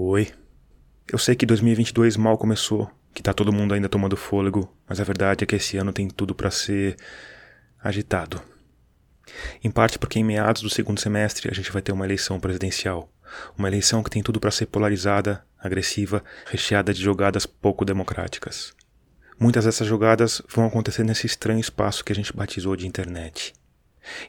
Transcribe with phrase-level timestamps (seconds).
[0.00, 0.28] Oi.
[1.10, 5.04] Eu sei que 2022 mal começou, que tá todo mundo ainda tomando fôlego, mas a
[5.04, 6.94] verdade é que esse ano tem tudo para ser
[7.82, 8.40] agitado.
[9.60, 13.12] Em parte porque em meados do segundo semestre a gente vai ter uma eleição presidencial,
[13.58, 18.72] uma eleição que tem tudo para ser polarizada, agressiva, recheada de jogadas pouco democráticas.
[19.36, 23.52] Muitas dessas jogadas vão acontecer nesse estranho espaço que a gente batizou de internet.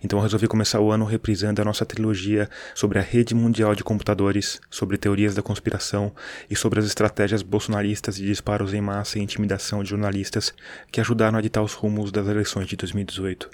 [0.03, 3.83] Então eu resolvi começar o ano reprisando a nossa trilogia sobre a rede mundial de
[3.83, 6.13] computadores, sobre teorias da conspiração
[6.49, 10.53] e sobre as estratégias bolsonaristas de disparos em massa e intimidação de jornalistas
[10.91, 13.49] que ajudaram a ditar os rumos das eleições de 2018.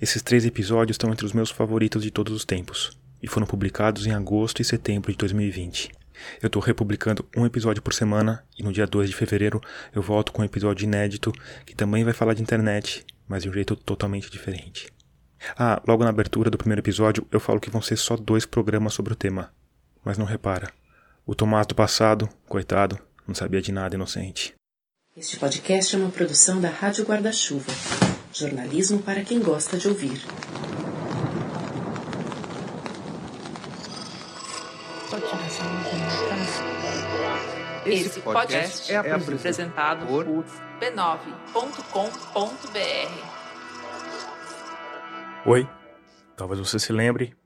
[0.00, 4.06] Esses três episódios estão entre os meus favoritos de todos os tempos e foram publicados
[4.06, 5.90] em agosto e setembro de 2020.
[6.40, 9.60] Eu estou republicando um episódio por semana e no dia 2 de fevereiro
[9.92, 11.32] eu volto com um episódio inédito
[11.66, 14.93] que também vai falar de internet, mas de um jeito totalmente diferente.
[15.56, 18.94] Ah, logo na abertura do primeiro episódio eu falo que vão ser só dois programas
[18.94, 19.52] sobre o tema.
[20.04, 20.72] Mas não repara.
[21.26, 24.54] O Tomás do passado, coitado, não sabia de nada inocente.
[25.16, 27.72] Este podcast é uma produção da Rádio Guarda-Chuva.
[28.32, 30.20] Jornalismo para quem gosta de ouvir.
[37.86, 40.24] Esse podcast é apresentado por
[40.80, 41.34] b9.com.br.
[45.46, 45.68] Oi,
[46.38, 47.36] talvez você se lembre,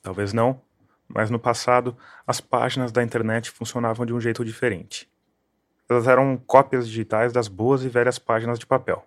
[0.00, 0.62] talvez não,
[1.06, 1.94] mas no passado
[2.26, 5.06] as páginas da internet funcionavam de um jeito diferente.
[5.86, 9.06] Elas eram cópias digitais das boas e velhas páginas de papel.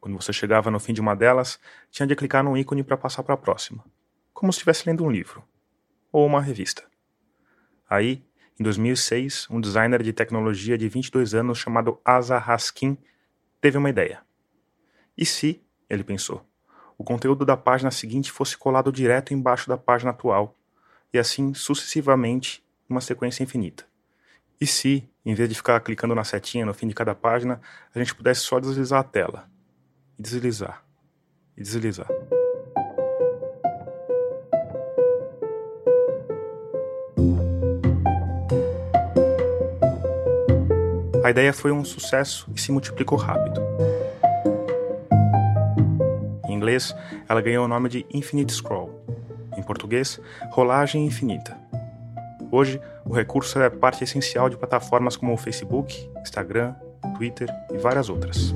[0.00, 1.58] Quando você chegava no fim de uma delas,
[1.90, 3.84] tinha de clicar no ícone para passar para a próxima,
[4.32, 5.42] como se estivesse lendo um livro
[6.12, 6.84] ou uma revista.
[7.90, 8.24] Aí,
[8.56, 12.96] em 2006, um designer de tecnologia de 22 anos chamado Asa Raskin
[13.60, 14.22] teve uma ideia.
[15.18, 16.46] E se, ele pensou,
[16.96, 20.56] o conteúdo da página seguinte fosse colado direto embaixo da página atual,
[21.12, 23.84] e assim sucessivamente, numa sequência infinita.
[24.60, 27.60] E se, em vez de ficar clicando na setinha no fim de cada página,
[27.94, 29.48] a gente pudesse só deslizar a tela?
[30.18, 30.84] E deslizar.
[31.56, 32.08] E deslizar.
[41.24, 43.62] A ideia foi um sucesso e se multiplicou rápido
[46.64, 46.96] inglês,
[47.28, 49.04] ela ganhou o nome de Infinite Scroll.
[49.54, 50.18] Em português,
[50.50, 51.56] rolagem infinita.
[52.50, 56.74] Hoje, o recurso é parte essencial de plataformas como o Facebook, Instagram,
[57.16, 58.54] Twitter e várias outras.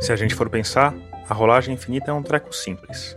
[0.00, 0.94] Se a gente for pensar,
[1.26, 3.16] a rolagem infinita é um treco simples.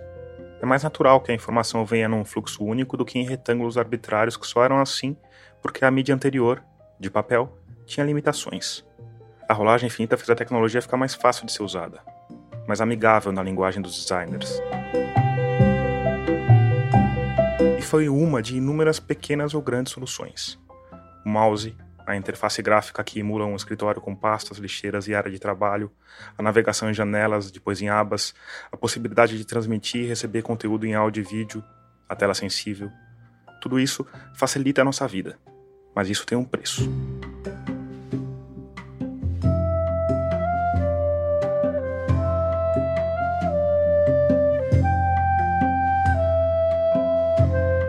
[0.62, 4.38] É mais natural que a informação venha num fluxo único do que em retângulos arbitrários
[4.38, 5.18] que só eram assim
[5.62, 6.64] porque a mídia anterior,
[6.98, 8.87] de papel, tinha limitações.
[9.50, 12.02] A rolagem infinita fez a tecnologia ficar mais fácil de ser usada,
[12.68, 14.62] mais amigável na linguagem dos designers.
[17.80, 20.60] E foi uma de inúmeras pequenas ou grandes soluções.
[21.26, 21.74] O mouse,
[22.06, 25.90] a interface gráfica que emula um escritório com pastas, lixeiras e área de trabalho,
[26.38, 28.36] a navegação em janelas, depois em abas,
[28.70, 31.64] a possibilidade de transmitir e receber conteúdo em áudio e vídeo,
[32.10, 32.92] a tela sensível.
[33.62, 35.40] Tudo isso facilita a nossa vida,
[35.96, 36.90] mas isso tem um preço.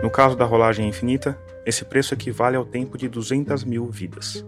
[0.09, 4.43] No caso da rolagem infinita, esse preço equivale ao tempo de 200 mil vidas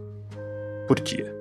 [0.87, 1.31] por dia.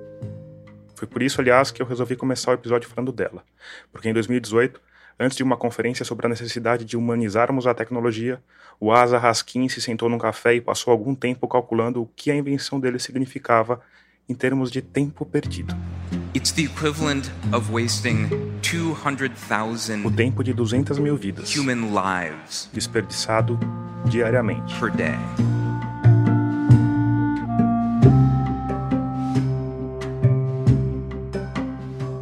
[0.93, 3.43] Foi por isso, aliás, que eu resolvi começar o episódio falando dela,
[3.91, 4.79] porque em 2018,
[5.19, 8.39] antes de uma conferência sobre a necessidade de humanizarmos a tecnologia,
[8.79, 12.35] o Asa Raskin se sentou num café e passou algum tempo calculando o que a
[12.35, 13.81] invenção dele significava
[14.29, 15.75] em termos de tempo perdido.
[16.33, 18.29] It's the equivalent of wasting
[18.61, 23.59] 200,000 O tempo de 200 mil vidas human lives desperdiçado
[24.05, 24.73] diariamente.
[24.79, 25.17] per day.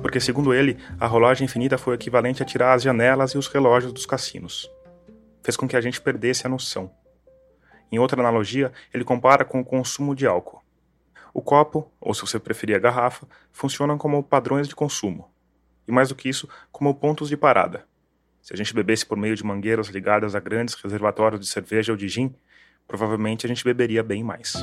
[0.02, 3.48] Porque, segundo ele, a rolagem infinita foi o equivalente a tirar as janelas e os
[3.48, 4.68] relógios dos cassinos.
[5.44, 6.92] Fez com que a gente perdesse a noção.
[7.92, 10.59] Em outra analogia, ele compara com o consumo de álcool.
[11.40, 15.32] O copo, ou se você preferir a garrafa, funcionam como padrões de consumo.
[15.88, 17.86] E mais do que isso, como pontos de parada.
[18.42, 21.98] Se a gente bebesse por meio de mangueiras ligadas a grandes reservatórios de cerveja ou
[21.98, 22.36] de gin,
[22.86, 24.54] provavelmente a gente beberia bem mais.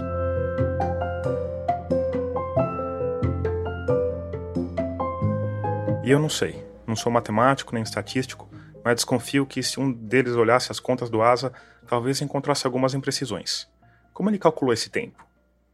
[6.04, 8.50] E eu não sei, não sou matemático nem estatístico,
[8.84, 11.54] mas desconfio que se um deles olhasse as contas do ASA,
[11.86, 13.66] talvez encontrasse algumas imprecisões.
[14.12, 15.25] Como ele calculou esse tempo?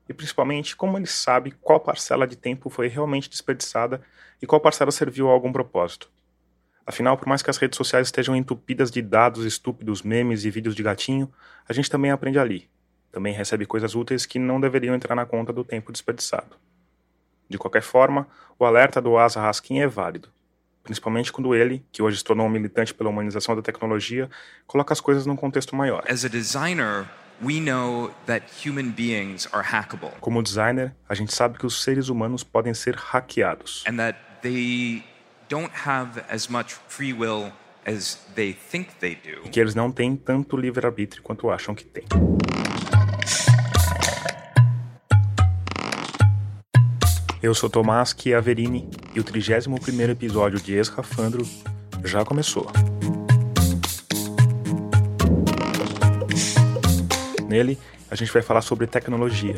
[0.08, 4.02] E principalmente, como ele sabe qual parcela de tempo foi realmente desperdiçada
[4.40, 6.10] e qual parcela serviu a algum propósito?
[6.84, 10.75] Afinal, por mais que as redes sociais estejam entupidas de dados estúpidos, memes e vídeos
[10.75, 11.32] de gatinho,
[11.69, 12.69] a gente também aprende ali.
[13.12, 16.56] Também recebe coisas úteis que não deveriam entrar na conta do tempo desperdiçado.
[17.49, 18.26] De qualquer forma,
[18.58, 20.28] o alerta do Asa Raskin é válido,
[20.82, 24.28] principalmente quando ele, que hoje se tornou um militante pela humanização da tecnologia,
[24.66, 26.02] coloca as coisas num contexto maior.
[26.08, 27.06] As a designer,
[27.43, 32.09] we know that human beings are hackable Como designer, a gente sabe que os seres
[32.09, 35.03] humanos podem ser hackeados and that they
[35.49, 37.53] don't have as much free will
[37.85, 39.44] as they think they do.
[39.44, 42.05] e que eles não têm tanto livre-arbítrio quanto acham que têm.
[47.43, 51.45] Eu sou Tomás Chiaverini e o 31º episódio de Escafandro
[52.05, 52.71] já começou.
[57.52, 57.78] Nele,
[58.10, 59.54] a gente vai falar sobre tecnologia.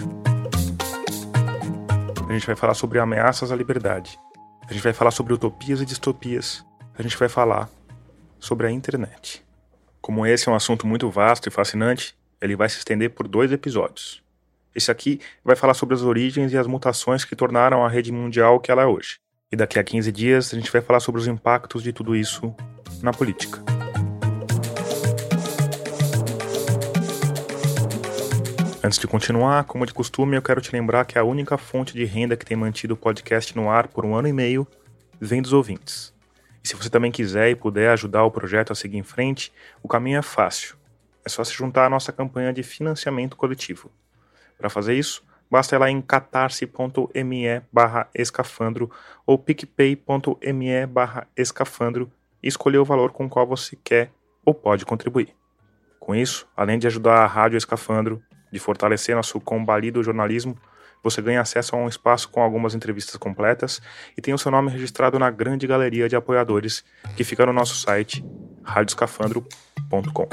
[2.28, 4.18] A gente vai falar sobre ameaças à liberdade.
[4.68, 6.64] A gente vai falar sobre utopias e distopias.
[6.98, 7.70] A gente vai falar
[8.40, 9.44] sobre a internet.
[10.00, 13.52] Como esse é um assunto muito vasto e fascinante, ele vai se estender por dois
[13.52, 14.20] episódios.
[14.74, 18.56] Esse aqui vai falar sobre as origens e as mutações que tornaram a rede mundial
[18.56, 19.20] o que ela é hoje.
[19.52, 22.52] E daqui a 15 dias a gente vai falar sobre os impactos de tudo isso
[23.00, 23.62] na política.
[28.84, 32.04] Antes de continuar, como de costume, eu quero te lembrar que a única fonte de
[32.04, 34.68] renda que tem mantido o podcast no ar por um ano e meio
[35.18, 36.12] vem dos ouvintes.
[36.62, 39.50] E se você também quiser e puder ajudar o projeto a seguir em frente,
[39.82, 40.76] o caminho é fácil.
[41.24, 43.90] É só se juntar à nossa campanha de financiamento coletivo.
[44.58, 47.62] Para fazer isso, basta ir lá em catarse.me
[48.14, 48.90] escafandro
[49.26, 50.68] ou picpay.me
[51.34, 54.10] escafandro e escolher o valor com o qual você quer
[54.44, 55.34] ou pode contribuir.
[55.98, 58.22] Com isso, além de ajudar a Rádio Escafandro,
[58.54, 60.56] de fortalecer nosso combalido jornalismo,
[61.02, 63.82] você ganha acesso a um espaço com algumas entrevistas completas
[64.16, 66.84] e tem o seu nome registrado na grande galeria de apoiadores
[67.16, 68.24] que fica no nosso site
[68.62, 70.28] radioscafandro.com.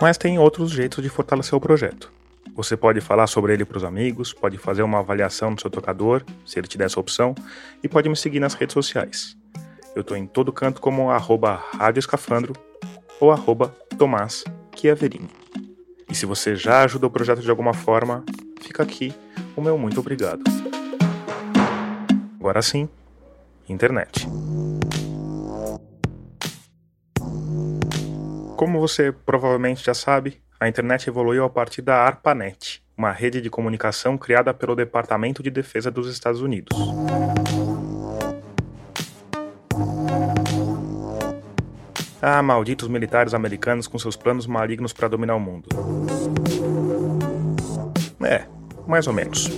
[0.00, 2.12] Mas tem outros jeitos de fortalecer o projeto.
[2.54, 6.22] Você pode falar sobre ele para os amigos, pode fazer uma avaliação no seu tocador,
[6.46, 7.34] se ele te der essa opção,
[7.82, 9.36] e pode me seguir nas redes sociais.
[9.94, 12.52] Eu estou em todo canto como arroba Rádio Escafandro
[13.20, 14.44] ou arroba Tomás
[14.76, 15.28] Chiaverini.
[16.08, 18.24] E se você já ajuda o projeto de alguma forma,
[18.60, 19.12] fica aqui
[19.56, 20.42] o meu muito obrigado.
[22.38, 22.88] Agora sim,
[23.68, 24.28] internet.
[28.56, 33.50] Como você provavelmente já sabe, a internet evoluiu a partir da ARPANET, uma rede de
[33.50, 36.76] comunicação criada pelo Departamento de Defesa dos Estados Unidos.
[42.22, 45.68] Ah, malditos militares americanos com seus planos malignos para dominar o mundo.
[48.22, 48.46] É,
[48.86, 49.50] mais ou menos.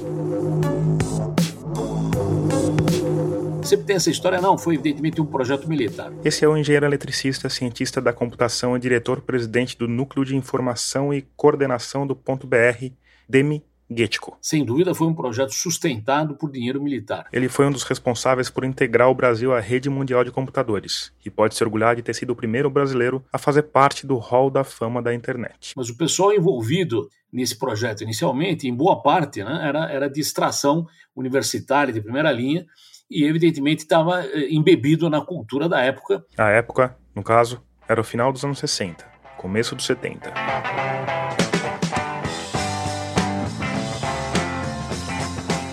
[3.67, 6.13] Sempre tem essa história, não, foi evidentemente um projeto militar.
[6.25, 11.23] Esse é o engenheiro eletricista, cientista da computação e diretor-presidente do Núcleo de Informação e
[11.37, 12.93] Coordenação do Ponto BR,
[13.29, 14.39] Demi Getko.
[14.41, 17.27] Sem dúvida, foi um projeto sustentado por dinheiro militar.
[17.33, 21.31] Ele foi um dos responsáveis por integrar o Brasil à rede mundial de computadores e
[21.31, 24.63] pode se orgulhar de ter sido o primeiro brasileiro a fazer parte do hall da
[24.63, 25.73] fama da internet.
[25.77, 30.87] Mas o pessoal envolvido nesse projeto inicialmente, em boa parte, né, era, era de extração
[31.17, 32.65] universitária de primeira linha
[33.11, 36.25] e evidentemente estava eh, embebido na cultura da época.
[36.37, 39.05] A época, no caso, era o final dos anos 60,
[39.37, 40.33] começo dos 70.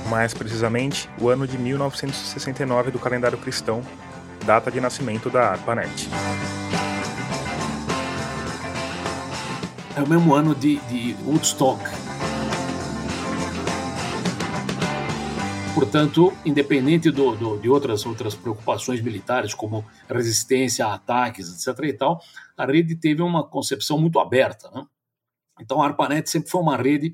[0.10, 3.82] Mais precisamente, o ano de 1969 do calendário cristão,
[4.46, 6.08] data de nascimento da ARPANET.
[9.96, 11.84] É o mesmo ano de, de Woodstock.
[15.74, 21.86] Portanto, independente do, do, de outras, outras preocupações militares, como resistência a ataques, etc.
[21.86, 22.22] e tal,
[22.56, 24.70] a rede teve uma concepção muito aberta.
[24.70, 24.86] Né?
[25.60, 27.12] Então, a ARPANET sempre foi uma rede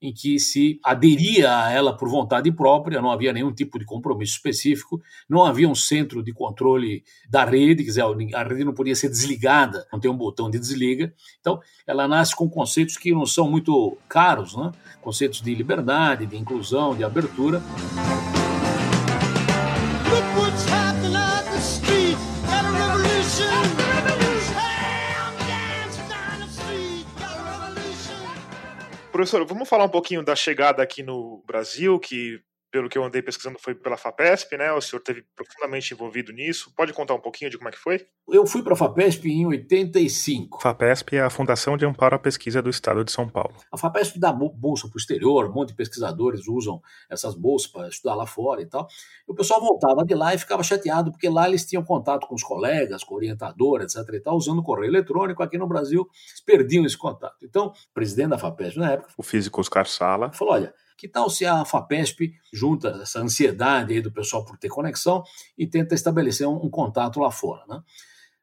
[0.00, 4.34] em que se aderia a ela por vontade própria, não havia nenhum tipo de compromisso
[4.34, 8.94] específico, não havia um centro de controle da rede, quer dizer, a rede não podia
[8.94, 11.12] ser desligada, não tem um botão de desliga.
[11.40, 14.70] Então, ela nasce com conceitos que não são muito caros, né?
[15.00, 17.62] conceitos de liberdade, de inclusão, de abertura.
[20.10, 20.77] Look
[29.18, 33.22] Professor, vamos falar um pouquinho da chegada aqui no Brasil, que pelo que eu andei
[33.22, 34.72] pesquisando, foi pela FAPESP, né?
[34.72, 36.72] O senhor teve profundamente envolvido nisso.
[36.76, 38.06] Pode contar um pouquinho de como é que foi?
[38.28, 40.60] Eu fui para a FAPESP em 85.
[40.60, 43.54] FAPESP é a Fundação de Amparo à Pesquisa do Estado de São Paulo.
[43.72, 47.88] A FAPESP dá bolsa para o exterior, um monte de pesquisadores usam essas bolsas para
[47.88, 48.86] estudar lá fora e tal.
[49.26, 52.34] E o pessoal voltava de lá e ficava chateado, porque lá eles tinham contato com
[52.34, 53.96] os colegas, com o orientador, etc.
[54.12, 55.42] e tal, usando correio eletrônico.
[55.42, 57.36] Aqui no Brasil, eles perdiam esse contato.
[57.42, 61.30] Então, o presidente da FAPESP na época, O físico Oscar Sala falou: olha, que tal
[61.30, 65.22] se a FAPESP junta essa ansiedade aí do pessoal por ter conexão
[65.56, 67.80] e tenta estabelecer um, um contato lá fora, né?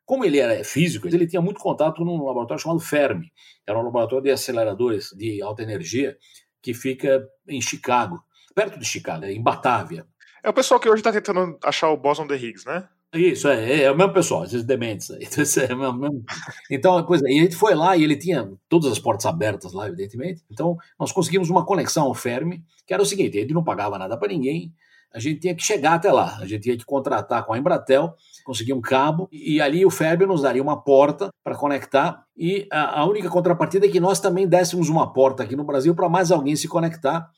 [0.05, 3.31] Como ele era físico, ele tinha muito contato num laboratório chamado Fermi.
[3.67, 6.15] Era um laboratório de aceleradores de alta energia
[6.61, 10.07] que fica em Chicago, perto de Chicago, em Batávia.
[10.43, 12.87] É o pessoal que hoje está tentando achar o Boson de Higgs, né?
[13.15, 15.25] Isso, é, é o mesmo pessoal, esses dementes aí.
[15.69, 16.23] É o mesmo-
[16.69, 19.73] Então, pois é, e a gente foi lá e ele tinha todas as portas abertas
[19.73, 20.43] lá, evidentemente.
[20.51, 23.97] Então, nós conseguimos uma conexão ao Fermi, que era o seguinte: a gente não pagava
[23.97, 24.73] nada para ninguém,
[25.13, 28.13] a gente tinha que chegar até lá, a gente tinha que contratar com a Embratel,
[28.43, 32.99] conseguir um cabo, e ali o Fermi nos daria uma porta para conectar, e a,
[32.99, 36.31] a única contrapartida é que nós também dessemos uma porta aqui no Brasil para mais
[36.31, 37.29] alguém se conectar,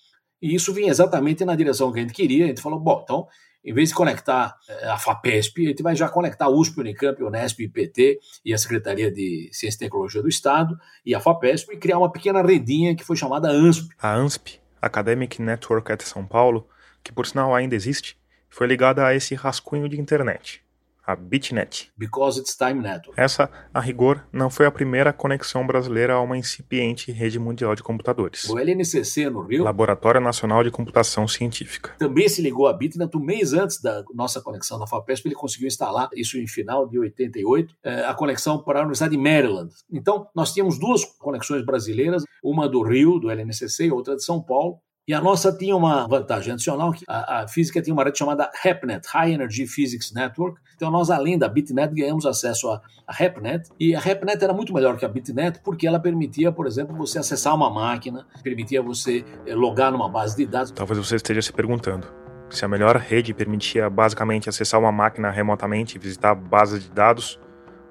[0.41, 2.46] e isso vinha exatamente na direção que a gente queria.
[2.46, 3.27] A gente falou: bom, então
[3.67, 7.60] em vez de conectar eh, a FAPESP, a gente vai já conectar USP, Unicamp, Unesp,
[7.60, 11.98] IPT e a Secretaria de Ciência e Tecnologia do Estado e a FAPESP e criar
[11.98, 13.89] uma pequena redinha que foi chamada ANSP.
[14.00, 16.65] A ANSP, Academic Network at São Paulo,
[17.03, 18.17] que por sinal ainda existe,
[18.50, 20.63] foi ligada a esse rascunho de internet,
[21.08, 21.90] a BitNet.
[21.98, 23.20] Because it's Time Network.
[23.20, 27.82] Essa, a rigor, não foi a primeira conexão brasileira a uma incipiente rede mundial de
[27.82, 28.44] computadores.
[28.50, 31.96] O LNCC no Rio Laboratório Nacional de Computação Científica.
[31.98, 35.68] também se ligou à Bitnet um mês antes da nossa conexão da FAPESP, ele conseguiu
[35.68, 39.72] instalar, isso em final de 88, eh, a conexão para a Universidade de Maryland.
[39.92, 44.42] Então, nós tínhamos duas conexões brasileiras, uma do Rio, do LNCC, e outra de São
[44.42, 48.18] Paulo, e a nossa tinha uma vantagem adicional, que a, a física tinha uma rede
[48.18, 50.60] chamada HEPNET, High Energy Physics Network.
[50.76, 53.70] Então nós, além da BitNet, ganhamos acesso à, à HEPNET.
[53.80, 57.20] E a HEPNET era muito melhor que a BitNet, porque ela permitia, por exemplo, você
[57.20, 60.72] acessar uma máquina, permitia você eh, logar numa base de dados.
[60.72, 62.06] Talvez você esteja se perguntando
[62.50, 67.40] se a melhor rede permitia basicamente acessar uma máquina remotamente e visitar bases de dados,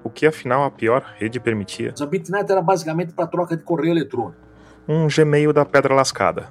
[0.03, 1.93] o que afinal a pior rede permitia?
[1.99, 4.37] A BitNet era basicamente para troca de correio eletrônico.
[4.87, 6.49] Um Gmail da pedra lascada.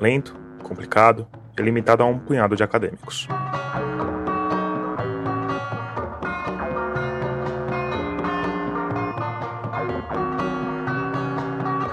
[0.00, 1.26] Lento, complicado
[1.58, 3.26] e limitado a um punhado de acadêmicos.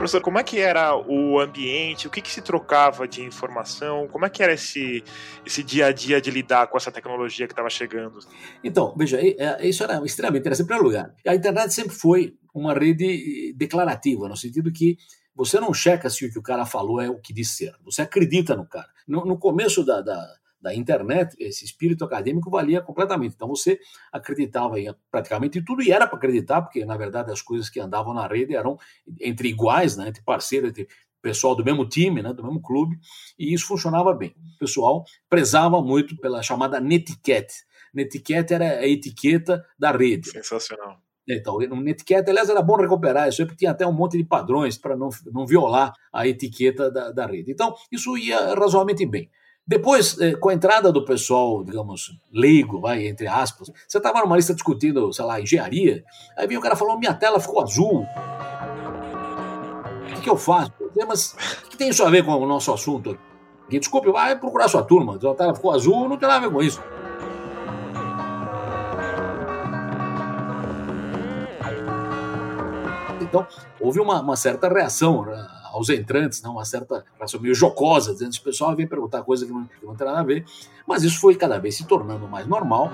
[0.03, 2.07] Professor, como é que era o ambiente?
[2.07, 4.05] O que, que se trocava de informação?
[4.09, 5.01] Como é que era esse,
[5.45, 8.19] esse dia a dia de lidar com essa tecnologia que estava chegando?
[8.61, 10.65] Então, veja, é, isso era extremamente interessante.
[10.65, 14.97] Em primeiro lugar, a internet sempre foi uma rede eh, declarativa, no sentido que
[15.35, 17.75] você não checa se o que o cara falou é o que diz ser.
[17.83, 18.89] Você acredita no cara.
[19.07, 23.35] No, no começo da, da, da internet, esse espírito acadêmico valia completamente.
[23.35, 23.77] Então você
[24.11, 28.13] acreditava em praticamente tudo e era para acreditar, porque na verdade as coisas que andavam
[28.13, 28.77] na rede eram
[29.19, 30.87] entre iguais, né, entre parceiros, entre
[31.21, 32.97] pessoal do mesmo time, né, do mesmo clube,
[33.37, 34.35] e isso funcionava bem.
[34.55, 37.65] O pessoal prezava muito pela chamada netiquette.
[37.93, 40.29] Netiquette era a etiqueta da rede.
[40.29, 41.02] Sensacional.
[41.27, 44.77] Então, no netiquette, aliás, era bom recuperar isso porque tinha até um monte de padrões
[44.77, 47.51] para não, não violar a etiqueta da, da rede.
[47.51, 49.29] Então, isso ia razoavelmente bem.
[49.65, 54.35] Depois, eh, com a entrada do pessoal, digamos, leigo, vai, entre aspas, você estava numa
[54.35, 56.03] lista discutindo, sei lá, engenharia,
[56.37, 58.05] aí vinha o cara falando, minha tela ficou azul.
[60.01, 60.73] O que, que eu faço?
[61.07, 61.33] Mas
[61.65, 63.17] o que tem isso a ver com o nosso assunto?
[63.69, 65.15] Desculpe, vai procurar sua turma.
[65.15, 66.83] A tela ficou azul, não tem nada a ver com isso.
[73.33, 73.47] Então,
[73.79, 78.31] houve uma, uma certa reação né, aos entrantes, né, uma certa reação meio jocosa, dizendo
[78.31, 80.45] que o pessoal vem perguntar coisa que não, que não tem nada a ver.
[80.87, 82.91] Mas isso foi cada vez se tornando mais normal.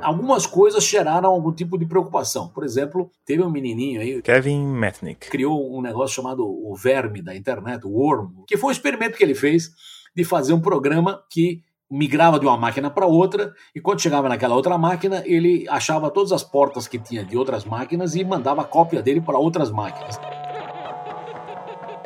[0.00, 2.46] Algumas coisas geraram algum tipo de preocupação.
[2.46, 5.28] Por exemplo, teve um menininho aí Kevin Metnick.
[5.28, 9.24] criou um negócio chamado o verme da internet, o Worm, que foi um experimento que
[9.24, 9.72] ele fez
[10.14, 14.54] de fazer um programa que migrava de uma máquina para outra e quando chegava naquela
[14.54, 18.64] outra máquina ele achava todas as portas que tinha de outras máquinas e mandava a
[18.64, 20.18] cópia dele para outras máquinas.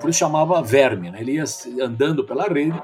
[0.01, 1.21] Por isso chamava verme, né?
[1.21, 1.45] ele ia
[1.83, 2.81] andando pela rede.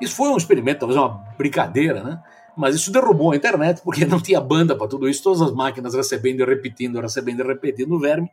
[0.00, 2.22] Isso foi um experimento, talvez uma brincadeira, né?
[2.56, 5.94] Mas isso derrubou a internet porque não tinha banda para tudo isso, todas as máquinas
[5.94, 8.30] recebendo e repetindo, recebendo e repetindo o verme.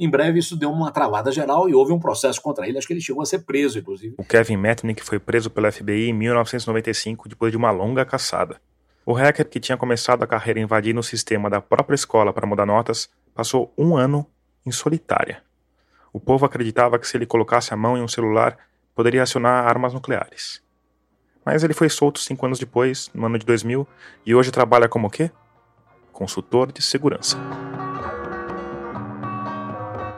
[0.00, 2.78] Em breve isso deu uma travada geral e houve um processo contra ele.
[2.78, 4.14] Acho que ele chegou a ser preso, inclusive.
[4.16, 8.58] O Kevin Metnick foi preso pela FBI em 1995 depois de uma longa caçada.
[9.04, 12.64] O hacker que tinha começado a carreira invadindo o sistema da própria escola para mudar
[12.64, 14.26] notas passou um ano
[14.64, 15.42] em solitária.
[16.10, 18.56] O povo acreditava que se ele colocasse a mão em um celular,
[18.94, 20.62] poderia acionar armas nucleares.
[21.44, 23.86] Mas ele foi solto cinco anos depois, no ano de 2000,
[24.24, 25.30] e hoje trabalha como o quê?
[26.10, 27.36] Consultor de segurança.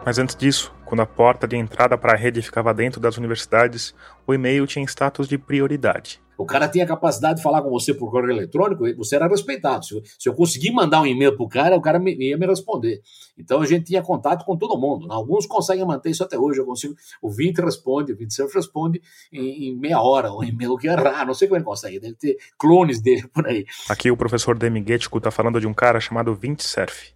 [0.04, 3.94] Mas antes disso, quando a porta de entrada para a rede ficava dentro das universidades,
[4.26, 6.20] o e-mail tinha status de prioridade.
[6.36, 9.84] O cara tinha capacidade de falar com você por correio eletrônico, você era respeitado.
[9.84, 12.46] Se eu, se eu conseguir mandar um e-mail pro cara, o cara me, ia me
[12.46, 13.00] responder.
[13.38, 15.06] Então a gente tinha contato com todo mundo.
[15.12, 16.58] Alguns conseguem manter isso até hoje.
[16.58, 16.96] Eu consigo.
[17.22, 19.00] O 20 responde, o 20 Surf responde
[19.32, 21.28] em, em meia hora, um e-mail que é raro.
[21.28, 22.00] Não sei como ele consegue.
[22.00, 23.64] Deve ter clones dele por aí.
[23.88, 27.14] Aqui o professor Demi Gettico está falando de um cara chamado 20 Surf,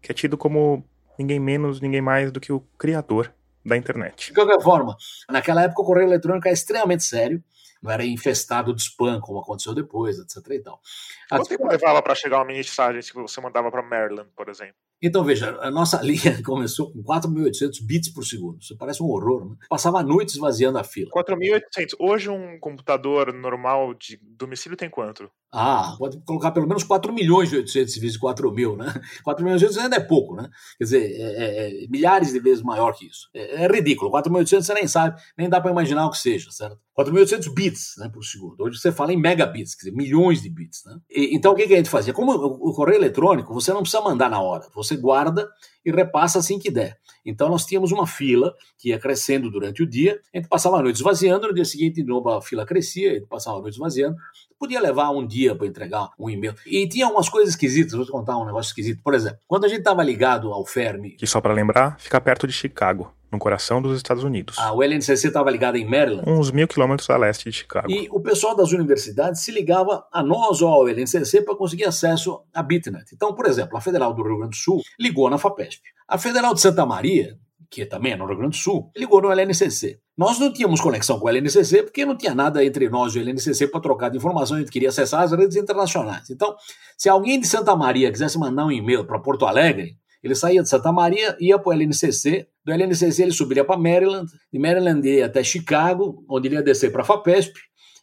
[0.00, 0.82] que é tido como
[1.18, 3.32] ninguém menos, ninguém mais do que o criador
[3.64, 4.28] da internet.
[4.28, 4.96] De qualquer forma,
[5.30, 7.42] naquela época o correio eletrônico era extremamente sério,
[7.84, 10.36] não era infestado de spam, como aconteceu depois, etc.
[10.52, 10.80] E tal.
[11.28, 14.74] Quanto tempo levava para chegar uma mensagem que você mandava para Maryland, por exemplo?
[15.02, 18.58] Então, veja, a nossa linha começou com 4.800 bits por segundo.
[18.58, 19.56] Isso parece um horror, né?
[19.68, 21.10] Passava noites esvaziando a fila.
[21.10, 21.94] 4.800.
[21.98, 25.30] Hoje, um computador normal de domicílio tem quanto?
[25.52, 28.92] Ah, pode colocar pelo menos 4 milhões de 800 vezes 4 mil, né?
[29.22, 30.48] 4 milhões de 800 ainda é pouco, né?
[30.78, 33.28] Quer dizer, é, é, milhares de vezes maior que isso.
[33.34, 34.10] É, é ridículo.
[34.10, 36.78] 4.800 você nem sabe, nem dá para imaginar o que seja, certo?
[36.96, 38.62] 4.800 bits né, por segundo.
[38.62, 40.96] Hoje você fala em megabits, quer dizer, milhões de bits, né?
[41.10, 42.12] E, então o que, que a gente fazia?
[42.12, 44.68] Como o, o correio eletrônico, você não precisa mandar na hora.
[44.74, 45.48] Você guarda
[45.84, 46.98] e repassa assim que der.
[47.24, 50.82] Então nós tínhamos uma fila que ia crescendo durante o dia, a gente passava a
[50.82, 53.74] noite esvaziando, no dia seguinte de novo a fila crescia, a gente passava a noite
[53.74, 54.16] esvaziando.
[54.58, 56.54] Podia levar um dia para entregar um e-mail.
[56.66, 59.02] E tinha umas coisas esquisitas, vou te contar um negócio esquisito.
[59.02, 61.10] Por exemplo, quando a gente estava ligado ao Fermi.
[61.10, 64.58] Que só para lembrar, fica perto de Chicago, no coração dos Estados Unidos.
[64.58, 66.22] A, o LNCC estava ligado em Maryland.
[66.26, 67.90] Uns mil quilômetros a leste de Chicago.
[67.90, 72.40] E o pessoal das universidades se ligava a nós ou ao LNCC para conseguir acesso
[72.54, 73.04] à Bitnet.
[73.12, 75.73] Então, por exemplo, a Federal do Rio Grande do Sul ligou na FAPESP.
[76.08, 77.38] A Federal de Santa Maria,
[77.70, 79.98] que também é no Rio Grande do Sul, ligou no LNCC.
[80.16, 83.22] Nós não tínhamos conexão com o LNCC porque não tinha nada entre nós e o
[83.22, 86.30] LNCC para trocar de informação, a gente queria acessar as redes internacionais.
[86.30, 86.54] Então,
[86.96, 90.68] se alguém de Santa Maria quisesse mandar um e-mail para Porto Alegre, ele saía de
[90.68, 95.26] Santa Maria, ia para o LNCC, do LNCC ele subiria para Maryland, de Maryland ia
[95.26, 97.52] até Chicago, onde ele ia descer para a FAPESP,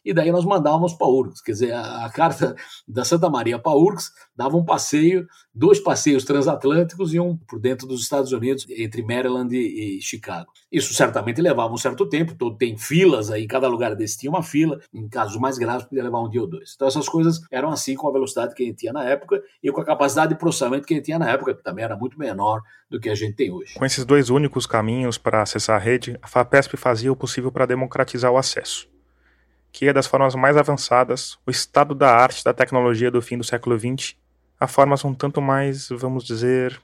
[0.04, 1.42] e daí nós mandávamos para URGS.
[1.42, 2.54] Quer dizer, a, a, carta
[2.86, 7.86] da Santa Maria para URGS dava um passeio, dois passeios transatlânticos e um por dentro
[7.86, 10.50] dos Estados Unidos, entre Maryland e, e Chicago.
[10.70, 14.42] Isso certamente levava um certo tempo, todo, tem filas aí, cada lugar desse tinha uma
[14.42, 16.72] fila, em casos mais graves podia levar um dia ou dois.
[16.74, 19.70] Então essas coisas eram assim com a velocidade que a gente tinha na época e
[19.70, 22.18] com a capacidade de processamento que a gente tinha na época, que também era muito
[22.18, 22.60] menor
[22.90, 23.74] do que a gente tem hoje.
[23.74, 27.66] Com esses dois únicos caminhos para acessar a rede, a FAPESP fazia o possível para
[27.66, 28.91] democratizar o acesso
[29.72, 33.44] que é das formas mais avançadas, o estado da arte da tecnologia do fim do
[33.44, 34.14] século XX,
[34.60, 36.80] a formas um tanto mais, vamos dizer,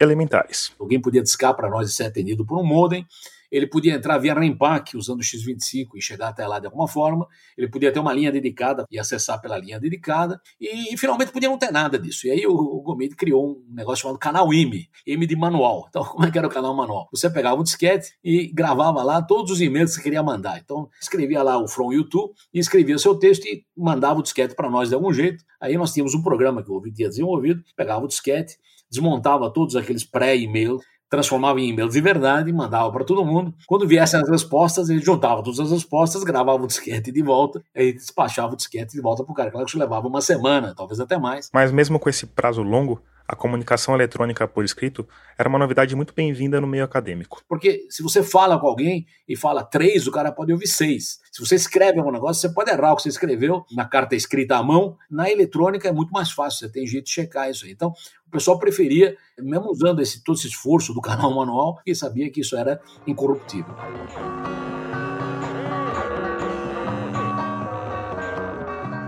[0.00, 0.72] elementares.
[0.80, 3.06] Alguém podia discar para nós e ser atendido por um modem,
[3.54, 7.28] ele podia entrar via REMPAC usando o X25 e chegar até lá de alguma forma,
[7.56, 11.48] ele podia ter uma linha dedicada e acessar pela linha dedicada, e, e finalmente podia
[11.48, 12.26] não ter nada disso.
[12.26, 15.86] E aí o, o Gomide criou um negócio chamado canal M, M de manual.
[15.88, 17.08] Então, como é que era o canal manual?
[17.12, 20.58] Você pegava um disquete e gravava lá todos os e-mails que você queria mandar.
[20.58, 24.56] Então, escrevia lá o From YouTube e escrevia o seu texto e mandava o disquete
[24.56, 25.44] para nós de algum jeito.
[25.60, 28.56] Aí nós tínhamos um programa que o Ouvinte tinha desenvolvido, pegava o disquete,
[28.90, 30.82] desmontava todos aqueles pré-e-mails
[31.14, 33.54] transformava em e-mails de verdade, mandava para todo mundo.
[33.66, 37.92] Quando viessem as respostas, ele juntava todas as respostas, gravava o disquete de volta, e
[37.92, 39.50] despachava o disquete de volta para o cara.
[39.50, 41.50] Claro que isso levava uma semana, talvez até mais.
[41.52, 45.06] Mas mesmo com esse prazo longo, a comunicação eletrônica por escrito
[45.38, 47.42] era uma novidade muito bem-vinda no meio acadêmico.
[47.48, 51.20] Porque se você fala com alguém e fala três, o cara pode ouvir seis.
[51.32, 54.56] Se você escreve algum negócio, você pode errar o que você escreveu na carta escrita
[54.56, 54.96] à mão.
[55.10, 57.72] Na eletrônica é muito mais fácil, você tem jeito de checar isso aí.
[57.72, 57.94] Então,
[58.26, 62.40] o pessoal preferia, mesmo usando esse, todo esse esforço do canal manual, porque sabia que
[62.40, 63.74] isso era incorruptível.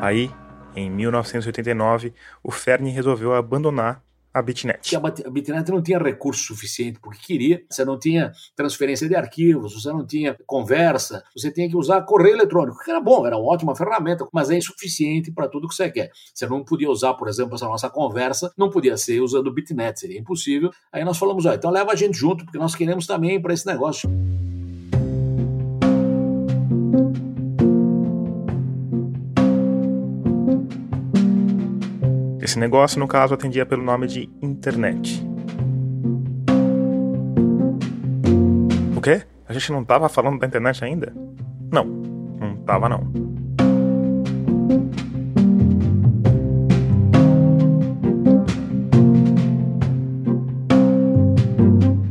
[0.01, 0.31] Aí,
[0.75, 4.06] em 1989, o Fermi resolveu abandonar
[4.37, 4.95] a Bitnet.
[4.95, 9.89] A Bitnet não tinha recurso suficiente porque queria, você não tinha transferência de arquivos, você
[9.89, 13.75] não tinha conversa, você tinha que usar correio eletrônico, que era bom, era uma ótima
[13.75, 16.11] ferramenta, mas é insuficiente para tudo que você quer.
[16.35, 19.99] Você não podia usar, por exemplo, essa nossa conversa, não podia ser usando o Bitnet,
[19.99, 20.71] seria impossível.
[20.93, 23.67] Aí nós falamos, ó, então leva a gente junto, porque nós queremos também para esse
[23.67, 24.11] negócio.
[32.47, 35.21] Esse negócio, no caso, atendia pelo nome de internet.
[38.97, 39.23] O quê?
[39.49, 41.13] A gente não estava falando da internet ainda?
[41.73, 43.11] Não, não estava não.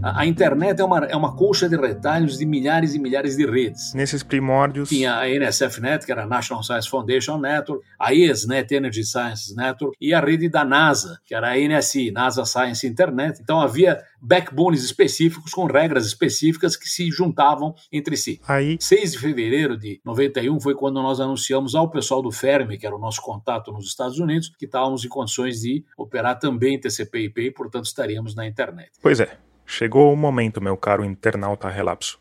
[0.06, 3.44] A, a internet é uma, é uma colcha de retalhos de milhares e milhares de
[3.44, 3.92] redes.
[3.96, 4.88] Nesses primórdios.
[4.88, 9.98] Tinha a NSFNet, que era a National Science Foundation Network, a ESNet, Energy Science Network,
[10.00, 13.40] e a rede da NASA, que era a NSI, NASA Science Internet.
[13.42, 18.40] Então havia backbones específicos com regras específicas que se juntavam entre si.
[18.48, 22.86] Aí, 6 de fevereiro de 91 foi quando nós anunciamos ao pessoal do Fermi, que
[22.86, 27.42] era o nosso contato nos Estados Unidos, que estávamos em condições de operar também TCP/IP
[27.42, 28.92] e, portanto, estaríamos na internet.
[29.02, 32.20] pois é, chegou o momento, meu caro internauta relapso.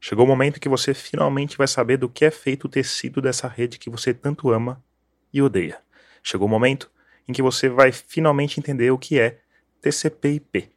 [0.00, 3.48] Chegou o momento que você finalmente vai saber do que é feito o tecido dessa
[3.48, 4.82] rede que você tanto ama
[5.32, 5.78] e odeia.
[6.22, 6.90] Chegou o momento
[7.26, 9.40] em que você vai finalmente entender o que é
[9.80, 10.70] TCP/IP.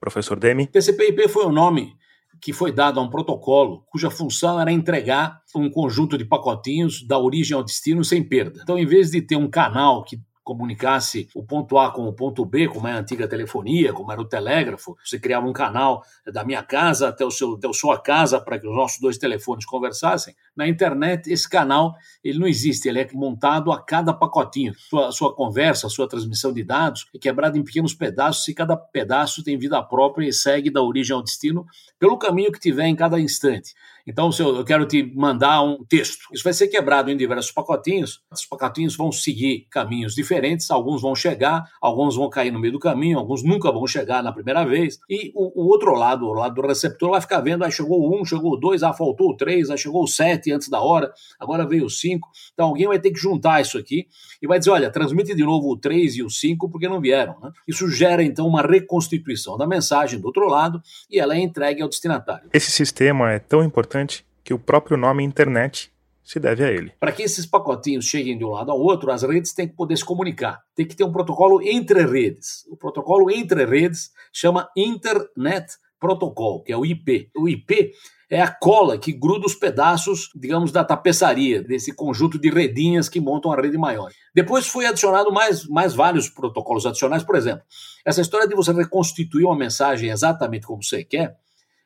[0.00, 1.96] Professor Demi, TCP/IP foi o nome
[2.40, 7.18] que foi dado a um protocolo cuja função era entregar um conjunto de pacotinhos da
[7.18, 8.60] origem ao destino sem perda.
[8.62, 12.42] Então, em vez de ter um canal que comunicasse o ponto A com o ponto
[12.42, 16.42] B, como é a antiga telefonia, como era o telégrafo, você criava um canal da
[16.42, 19.66] minha casa até, o seu, até a sua casa para que os nossos dois telefones
[19.66, 20.34] conversassem.
[20.56, 24.72] Na internet, esse canal ele não existe, ele é montado a cada pacotinho.
[24.78, 29.44] Sua, sua conversa, sua transmissão de dados é quebrada em pequenos pedaços e cada pedaço
[29.44, 31.66] tem vida própria e segue da origem ao destino
[31.98, 33.74] pelo caminho que tiver em cada instante.
[34.08, 37.52] Então, se eu, eu quero te mandar um texto, isso vai ser quebrado em diversos
[37.52, 38.22] pacotinhos.
[38.32, 42.78] Os pacotinhos vão seguir caminhos diferentes, alguns vão chegar, alguns vão cair no meio do
[42.78, 44.98] caminho, alguns nunca vão chegar na primeira vez.
[45.10, 48.22] E o, o outro lado, o lado do receptor, vai ficar vendo, aí chegou o
[48.22, 51.12] 1, chegou o 2, ah, faltou o 3, aí chegou o 7 antes da hora,
[51.38, 52.30] agora veio o 5.
[52.54, 54.06] Então, alguém vai ter que juntar isso aqui
[54.40, 57.36] e vai dizer, olha, transmite de novo o 3 e o 5 porque não vieram.
[57.42, 57.50] Né?
[57.68, 61.88] Isso gera, então, uma reconstituição da mensagem do outro lado e ela é entregue ao
[61.90, 62.48] destinatário.
[62.54, 63.97] esse sistema é tão importante
[64.44, 65.92] que o próprio nome internet
[66.28, 66.92] se deve a ele.
[67.00, 69.96] Para que esses pacotinhos cheguem de um lado ao outro, as redes têm que poder
[69.96, 70.60] se comunicar.
[70.74, 72.66] Tem que ter um protocolo entre redes.
[72.68, 75.66] O protocolo entre redes chama Internet
[75.98, 77.30] Protocol, que é o IP.
[77.34, 77.92] O IP
[78.30, 83.20] é a cola que gruda os pedaços, digamos, da tapeçaria, desse conjunto de redinhas que
[83.20, 84.10] montam a rede maior.
[84.34, 87.62] Depois foi adicionado mais, mais vários protocolos adicionais, por exemplo,
[88.04, 91.38] essa história de você reconstituir uma mensagem exatamente como você quer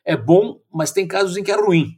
[0.04, 1.96] é bom, mas tem casos em que é ruim.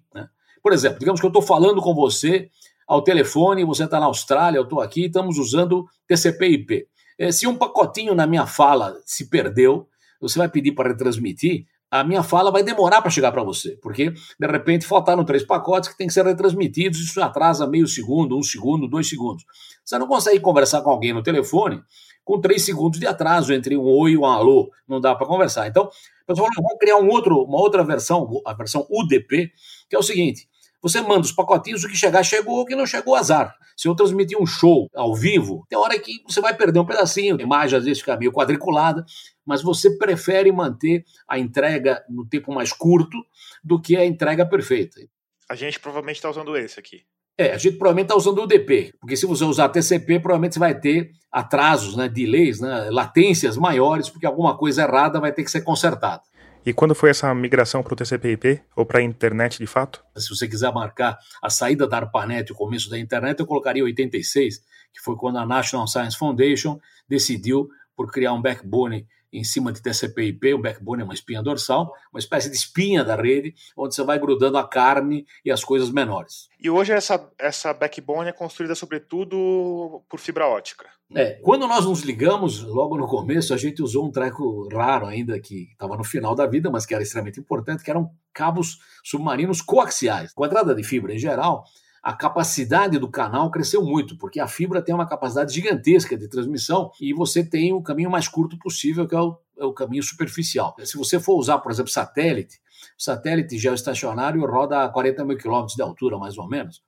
[0.64, 2.48] Por exemplo, digamos que eu estou falando com você
[2.88, 6.86] ao telefone, você está na Austrália, eu estou aqui, estamos usando TCP/IP.
[7.18, 9.86] Eh, Se um pacotinho na minha fala se perdeu,
[10.18, 14.10] você vai pedir para retransmitir, a minha fala vai demorar para chegar para você, porque
[14.10, 18.42] de repente faltaram três pacotes que têm que ser retransmitidos, isso atrasa meio segundo, um
[18.42, 19.44] segundo, dois segundos.
[19.84, 21.82] Você não consegue conversar com alguém no telefone
[22.24, 25.68] com três segundos de atraso entre um oi e um alô, não dá para conversar.
[25.68, 29.52] Então, o pessoal falou, vamos criar um outro, uma outra versão, a versão UDP,
[29.90, 30.48] que é o seguinte:
[30.84, 33.56] você manda os pacotinhos, o que chegar, chegou, o que não chegou, azar.
[33.74, 37.38] Se eu transmitir um show ao vivo, tem hora que você vai perder um pedacinho,
[37.38, 39.02] a imagem às vezes fica meio quadriculada,
[39.46, 43.16] mas você prefere manter a entrega no tempo mais curto
[43.64, 45.00] do que a entrega perfeita.
[45.48, 47.00] A gente provavelmente está usando esse aqui.
[47.38, 50.60] É, a gente provavelmente está usando o UDP, porque se você usar TCP, provavelmente você
[50.60, 55.50] vai ter atrasos, né, delays, né, latências maiores, porque alguma coisa errada vai ter que
[55.50, 56.22] ser consertada.
[56.66, 60.02] E quando foi essa migração para o TCP/IP ou para a internet de fato?
[60.16, 63.84] Se você quiser marcar a saída da ARPANET e o começo da internet, eu colocaria
[63.84, 64.60] 86,
[64.92, 69.82] que foi quando a National Science Foundation decidiu por criar um backbone em cima de
[69.82, 74.02] TCP/IP, o backbone é uma espinha dorsal, uma espécie de espinha da rede, onde você
[74.02, 76.48] vai grudando a carne e as coisas menores.
[76.60, 80.88] E hoje essa, essa backbone é construída sobretudo por fibra ótica.
[81.14, 85.38] É, quando nós nos ligamos, logo no começo, a gente usou um treco raro ainda,
[85.38, 89.60] que estava no final da vida, mas que era extremamente importante, que eram cabos submarinos
[89.60, 90.32] coaxiais.
[90.32, 91.64] Com a entrada de fibra em geral,
[92.04, 96.90] a capacidade do canal cresceu muito, porque a fibra tem uma capacidade gigantesca de transmissão
[97.00, 100.76] e você tem o caminho mais curto possível, que é o, é o caminho superficial.
[100.84, 102.60] Se você for usar, por exemplo, satélite,
[102.98, 106.82] satélite geoestacionário roda a 40 mil quilômetros de altura, mais ou menos.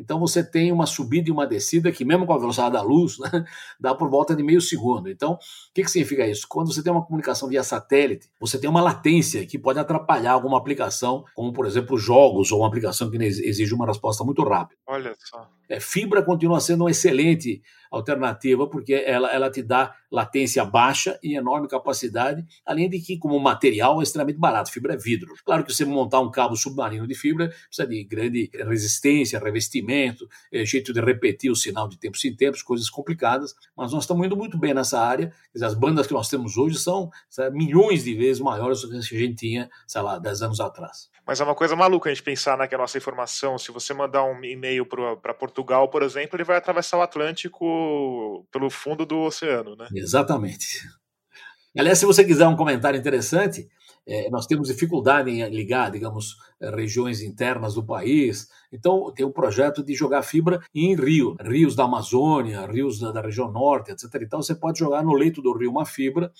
[0.00, 3.18] Então você tem uma subida e uma descida que, mesmo com a velocidade da luz,
[3.18, 3.30] né,
[3.78, 5.10] dá por volta de meio segundo.
[5.10, 5.38] Então, o
[5.74, 6.46] que, que significa isso?
[6.48, 10.58] Quando você tem uma comunicação via satélite, você tem uma latência que pode atrapalhar alguma
[10.58, 14.80] aplicação, como por exemplo jogos ou uma aplicação que exige uma resposta muito rápida.
[14.86, 15.48] Olha só.
[15.68, 21.36] É, fibra continua sendo uma excelente alternativa, porque ela, ela te dá latência baixa e
[21.36, 24.70] enorme capacidade, além de que, como material, é extremamente barato.
[24.70, 25.34] Fibra é vidro.
[25.44, 30.64] Claro que você montar um cabo submarino de fibra precisa de grande resistência, revestimento, é,
[30.64, 34.36] jeito de repetir o sinal de tempos em tempos, coisas complicadas, mas nós estamos indo
[34.36, 35.32] muito bem nessa área.
[35.60, 39.00] As bandas que nós temos hoje são sabe, milhões de vezes maiores do que a
[39.00, 41.10] gente tinha, sei lá, 10 anos atrás.
[41.26, 43.94] Mas é uma coisa maluca a gente pensar né, que a nossa informação, se você
[43.94, 47.79] mandar um e-mail para Portugal, por exemplo, ele vai atravessar o Atlântico
[48.50, 49.88] pelo fundo do oceano, né?
[49.94, 50.80] Exatamente.
[51.76, 53.68] Aliás, se você quiser um comentário interessante,
[54.06, 58.48] é, nós temos dificuldade em ligar, digamos, regiões internas do país.
[58.72, 63.20] Então, tem um projeto de jogar fibra em rio, rios da Amazônia, rios da, da
[63.20, 64.06] região norte, etc.
[64.22, 66.32] Então, você pode jogar no leito do rio uma fibra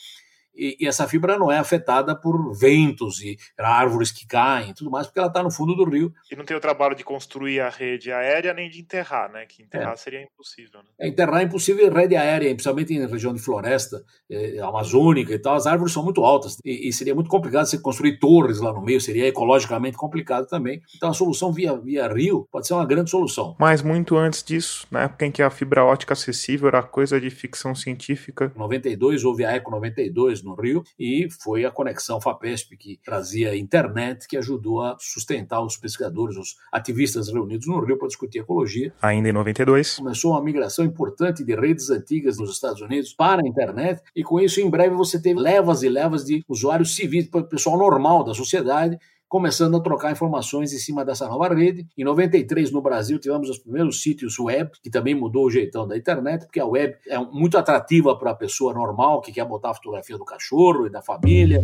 [0.55, 4.91] e, e, essa fibra não é afetada por ventos e árvores que caem e tudo
[4.91, 6.13] mais, porque ela está no fundo do rio.
[6.31, 9.47] E não tem o trabalho de construir a rede aérea nem de enterrar, né?
[9.47, 9.97] Que enterrar é.
[9.97, 10.81] seria impossível.
[10.81, 10.89] Né?
[10.99, 15.39] É, enterrar é impossível em rede aérea, principalmente em região de floresta é, amazônica e
[15.39, 15.55] tal.
[15.55, 18.83] As árvores são muito altas e, e, seria muito complicado você construir torres lá no
[18.83, 20.83] meio, seria ecologicamente complicado também.
[20.97, 23.57] Então a solução via, via rio pode ser uma grande solução.
[23.59, 27.31] Mas muito antes disso, na época em que a fibra ótica acessível era coisa de
[27.31, 28.53] ficção científica.
[28.55, 33.57] Em 92 houve a Eco 92 no Rio, e foi a conexão FAPESP que trazia
[33.57, 38.93] internet que ajudou a sustentar os pesquisadores, os ativistas reunidos no Rio para discutir ecologia.
[39.01, 39.97] Ainda em 92.
[39.97, 44.41] Começou uma migração importante de redes antigas nos Estados Unidos para a internet, e com
[44.41, 48.99] isso, em breve, você teve levas e levas de usuários civis, pessoal normal da sociedade,
[49.31, 51.87] começando a trocar informações em cima dessa nova rede.
[51.97, 55.97] Em 93, no Brasil, tivemos os primeiros sítios web, que também mudou o jeitão da
[55.97, 59.75] internet, porque a web é muito atrativa para a pessoa normal que quer botar a
[59.75, 61.63] fotografia do cachorro e da família.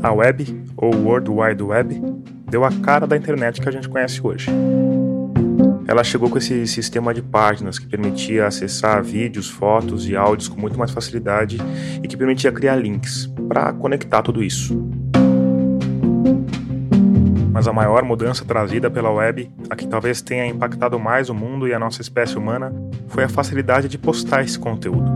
[0.00, 2.00] A web, ou World Wide Web,
[2.48, 4.48] deu a cara da internet que a gente conhece hoje.
[5.88, 10.60] Ela chegou com esse sistema de páginas que permitia acessar vídeos, fotos e áudios com
[10.60, 11.58] muito mais facilidade
[12.02, 14.76] e que permitia criar links para conectar tudo isso.
[17.52, 21.68] Mas a maior mudança trazida pela web, a que talvez tenha impactado mais o mundo
[21.68, 22.74] e a nossa espécie humana,
[23.06, 25.10] foi a facilidade de postar esse conteúdo.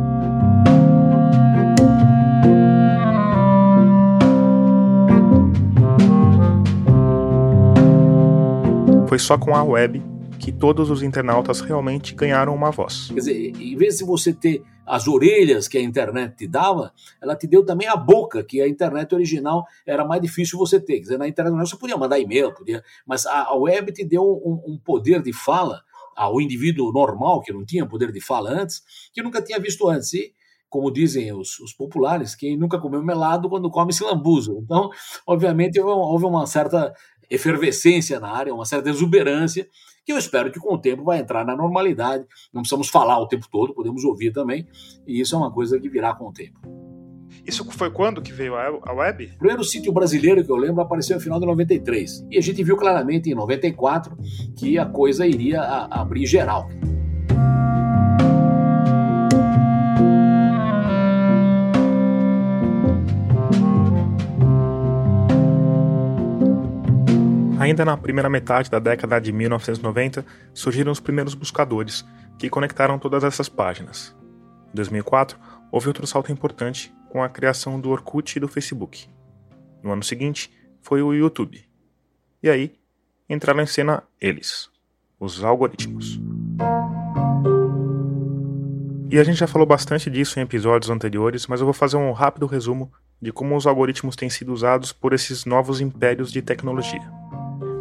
[9.08, 10.09] Foi só com a web
[10.40, 13.08] que todos os internautas realmente ganharam uma voz.
[13.08, 17.36] Quer dizer, em vez de você ter as orelhas que a internet te dava, ela
[17.36, 20.94] te deu também a boca, que a internet original era mais difícil você ter.
[20.94, 24.72] Quer dizer, na internet você podia mandar e-mail, podia, mas a, web te deu um,
[24.72, 25.82] um poder de fala
[26.16, 30.14] ao indivíduo normal, que não tinha poder de fala antes, que nunca tinha visto antes.
[30.14, 30.32] E,
[30.70, 34.52] como dizem os, os, populares, quem nunca comeu melado quando come se lambuza.
[34.52, 34.88] Então,
[35.26, 36.94] obviamente, houve uma certa
[37.28, 39.68] efervescência na área, uma certa exuberância,
[40.10, 42.26] que eu espero que com o tempo vai entrar na normalidade.
[42.52, 44.66] Não precisamos falar o tempo todo, podemos ouvir também,
[45.06, 46.58] e isso é uma coisa que virá com o tempo.
[47.46, 49.30] Isso foi quando que veio a web?
[49.34, 52.26] O primeiro sítio brasileiro que eu lembro apareceu no final de 93.
[52.28, 54.16] E a gente viu claramente em 94
[54.56, 56.68] que a coisa iria abrir geral.
[67.60, 72.06] Ainda na primeira metade da década de 1990, surgiram os primeiros buscadores,
[72.38, 74.16] que conectaram todas essas páginas.
[74.72, 75.38] Em 2004,
[75.70, 79.06] houve outro salto importante com a criação do Orkut e do Facebook.
[79.82, 81.62] No ano seguinte, foi o YouTube.
[82.42, 82.72] E aí,
[83.28, 84.70] entraram em cena eles,
[85.18, 86.18] os algoritmos.
[89.10, 92.12] E a gente já falou bastante disso em episódios anteriores, mas eu vou fazer um
[92.12, 97.19] rápido resumo de como os algoritmos têm sido usados por esses novos impérios de tecnologia.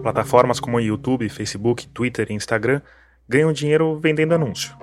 [0.02, 2.82] Plataformas como YouTube, Facebook, Twitter e Instagram
[3.28, 4.76] ganham dinheiro vendendo anúncio.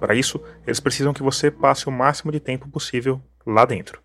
[0.00, 4.02] Para isso, eles precisam que você passe o máximo de tempo possível lá dentro.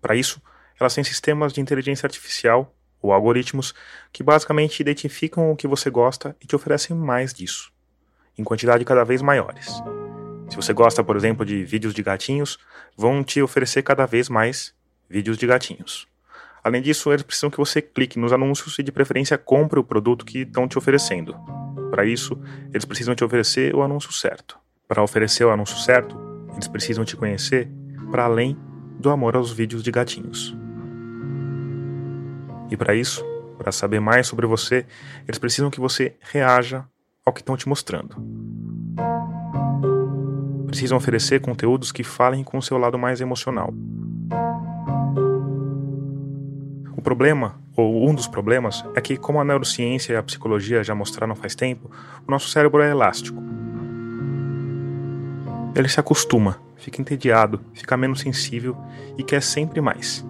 [0.00, 0.40] Para isso,
[0.78, 3.74] elas têm sistemas de inteligência artificial, ou algoritmos,
[4.12, 7.72] que basicamente identificam o que você gosta e te oferecem mais disso,
[8.36, 9.82] em quantidade cada vez maiores.
[10.50, 12.58] Se você gosta, por exemplo, de vídeos de gatinhos,
[12.96, 14.74] vão te oferecer cada vez mais
[15.08, 16.09] vídeos de gatinhos.
[16.62, 20.24] Além disso, eles precisam que você clique nos anúncios e, de preferência, compre o produto
[20.24, 21.34] que estão te oferecendo.
[21.90, 22.38] Para isso,
[22.72, 24.58] eles precisam te oferecer o anúncio certo.
[24.86, 26.16] Para oferecer o anúncio certo,
[26.52, 27.70] eles precisam te conhecer
[28.10, 28.56] para além
[28.98, 30.56] do amor aos vídeos de gatinhos.
[32.70, 33.24] E para isso,
[33.56, 34.86] para saber mais sobre você,
[35.26, 36.84] eles precisam que você reaja
[37.24, 38.16] ao que estão te mostrando.
[40.66, 43.74] Precisam oferecer conteúdos que falem com o seu lado mais emocional.
[47.00, 50.94] O problema, ou um dos problemas, é que, como a neurociência e a psicologia já
[50.94, 51.90] mostraram faz tempo,
[52.28, 53.42] o nosso cérebro é elástico.
[55.74, 58.76] Ele se acostuma, fica entediado, fica menos sensível
[59.16, 60.22] e quer sempre mais.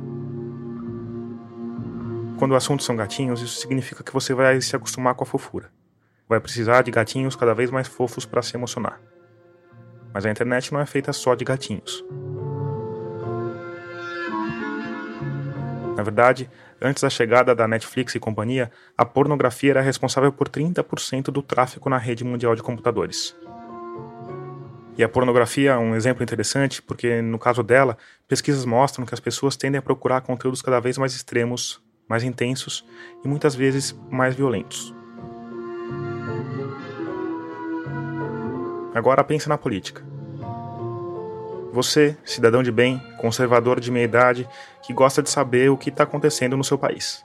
[2.39, 5.73] Quando o assunto são gatinhos, isso significa que você vai se acostumar com a fofura.
[6.29, 9.01] Vai precisar de gatinhos cada vez mais fofos para se emocionar.
[10.15, 12.05] Mas a internet não é feita só de gatinhos.
[15.97, 16.49] Na verdade,
[16.81, 21.91] antes da chegada da Netflix e companhia, a pornografia era responsável por 30% do tráfego
[21.91, 23.37] na rede mundial de computadores.
[24.97, 27.97] E a pornografia é um exemplo interessante porque, no caso dela,
[28.29, 32.85] pesquisas mostram que as pessoas tendem a procurar conteúdos cada vez mais extremos, mais intensos
[33.25, 34.95] e muitas vezes mais violentos.
[38.95, 40.10] Agora pense na política.
[41.73, 44.49] Você, cidadão de bem, conservador de meia idade,
[44.83, 47.25] que gosta de saber o que está acontecendo no seu país.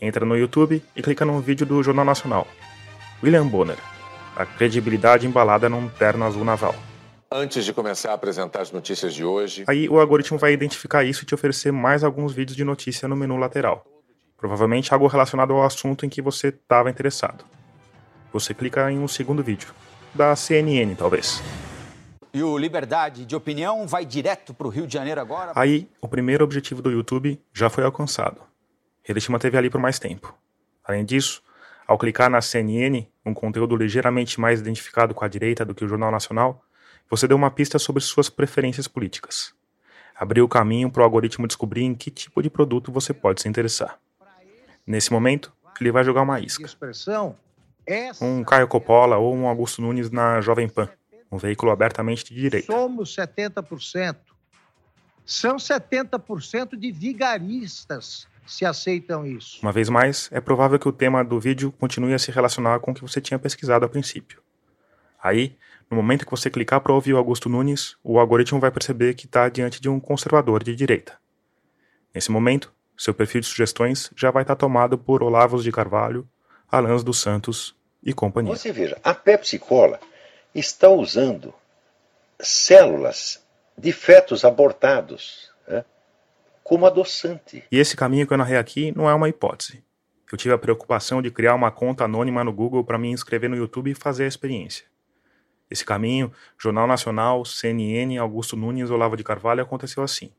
[0.00, 2.46] Entra no YouTube e clica num vídeo do Jornal Nacional.
[3.22, 3.78] William Bonner.
[4.36, 6.74] A credibilidade embalada num terno azul naval.
[7.30, 11.22] Antes de começar a apresentar as notícias de hoje, Aí o algoritmo vai identificar isso
[11.22, 13.84] e te oferecer mais alguns vídeos de notícia no menu lateral.
[14.36, 17.44] Provavelmente algo relacionado ao assunto em que você estava interessado.
[18.32, 19.68] Você clica em um segundo vídeo.
[20.14, 21.42] Da CNN, talvez.
[22.32, 25.52] E o Liberdade de Opinião vai direto para o Rio de Janeiro agora?
[25.54, 28.42] Aí, o primeiro objetivo do YouTube já foi alcançado.
[29.06, 30.34] Ele te manteve ali por mais tempo.
[30.84, 31.42] Além disso,
[31.86, 35.88] ao clicar na CNN, um conteúdo ligeiramente mais identificado com a direita do que o
[35.88, 36.62] Jornal Nacional,
[37.08, 39.54] você deu uma pista sobre suas preferências políticas.
[40.14, 43.48] Abriu o caminho para o algoritmo descobrir em que tipo de produto você pode se
[43.48, 43.98] interessar.
[44.86, 46.64] Nesse momento, ele vai jogar uma isca.
[48.20, 50.90] Um Caio Coppola ou um Augusto Nunes na Jovem Pan,
[51.30, 52.72] um veículo abertamente de direita.
[52.72, 54.16] somos 70%.
[55.24, 59.58] São 70% de vigaristas se aceitam isso.
[59.62, 62.92] Uma vez mais, é provável que o tema do vídeo continue a se relacionar com
[62.92, 64.42] o que você tinha pesquisado a princípio.
[65.22, 65.56] Aí,
[65.90, 69.26] no momento que você clicar para ouvir o Augusto Nunes, o algoritmo vai perceber que
[69.26, 71.18] está diante de um conservador de direita.
[72.14, 76.26] Nesse momento, seu perfil de sugestões já vai estar tomado por Olavos de Carvalho,
[76.70, 78.56] Alans dos Santos e companhia.
[78.56, 80.00] Você veja, a Pepsi Cola
[80.58, 81.54] está usando
[82.40, 83.44] células
[83.76, 85.84] de fetos abortados né,
[86.62, 87.64] como adoçante.
[87.70, 89.82] E esse caminho que eu narrei aqui não é uma hipótese.
[90.30, 93.56] Eu tive a preocupação de criar uma conta anônima no Google para me inscrever no
[93.56, 94.84] YouTube e fazer a experiência.
[95.70, 100.30] Esse caminho, Jornal Nacional, CNN, Augusto Nunes, Olavo de Carvalho, aconteceu assim.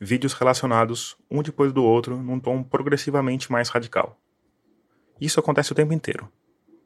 [0.00, 4.18] Vídeos relacionados, um depois do outro, num tom progressivamente mais radical.
[5.20, 6.30] Isso acontece o tempo inteiro.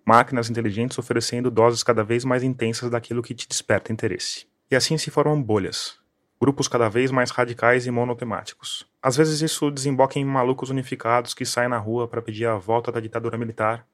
[0.04, 4.46] Máquinas inteligentes oferecendo doses cada vez mais intensas daquilo que te desperta interesse.
[4.70, 5.98] E assim se formam bolhas,
[6.40, 8.86] grupos cada vez mais radicais e monotemáticos.
[9.02, 12.92] Às vezes isso desemboca em malucos unificados que saem na rua para pedir a volta
[12.92, 13.86] da ditadura militar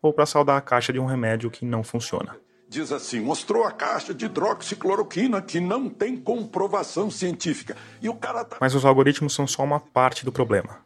[0.00, 2.36] ou para saudar a caixa de um remédio que não funciona.
[2.68, 7.76] Diz assim: mostrou a caixa de hidroxicloroquina que não tem comprovação científica.
[8.00, 8.58] E o cara tá.
[8.60, 10.78] Mas os algoritmos são só uma parte do problema.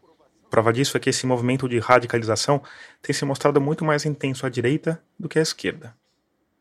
[0.52, 2.62] Prova disso é que esse movimento de radicalização
[3.00, 5.96] tem se mostrado muito mais intenso à direita do que à esquerda.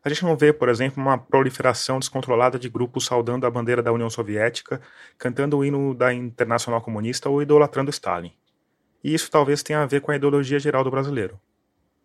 [0.02, 3.92] A gente não vê, por exemplo, uma proliferação descontrolada de grupos saudando a bandeira da
[3.92, 4.80] União Soviética,
[5.18, 8.32] cantando o hino da Internacional Comunista ou idolatrando Stalin.
[9.04, 11.38] E isso talvez tenha a ver com a ideologia geral do brasileiro.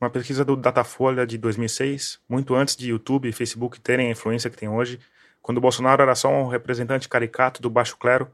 [0.02, 4.50] Uma pesquisa do Datafolha de 2006, muito antes de YouTube e Facebook terem a influência
[4.50, 5.00] que tem hoje,
[5.42, 8.30] quando Bolsonaro era só um representante caricato do baixo clero,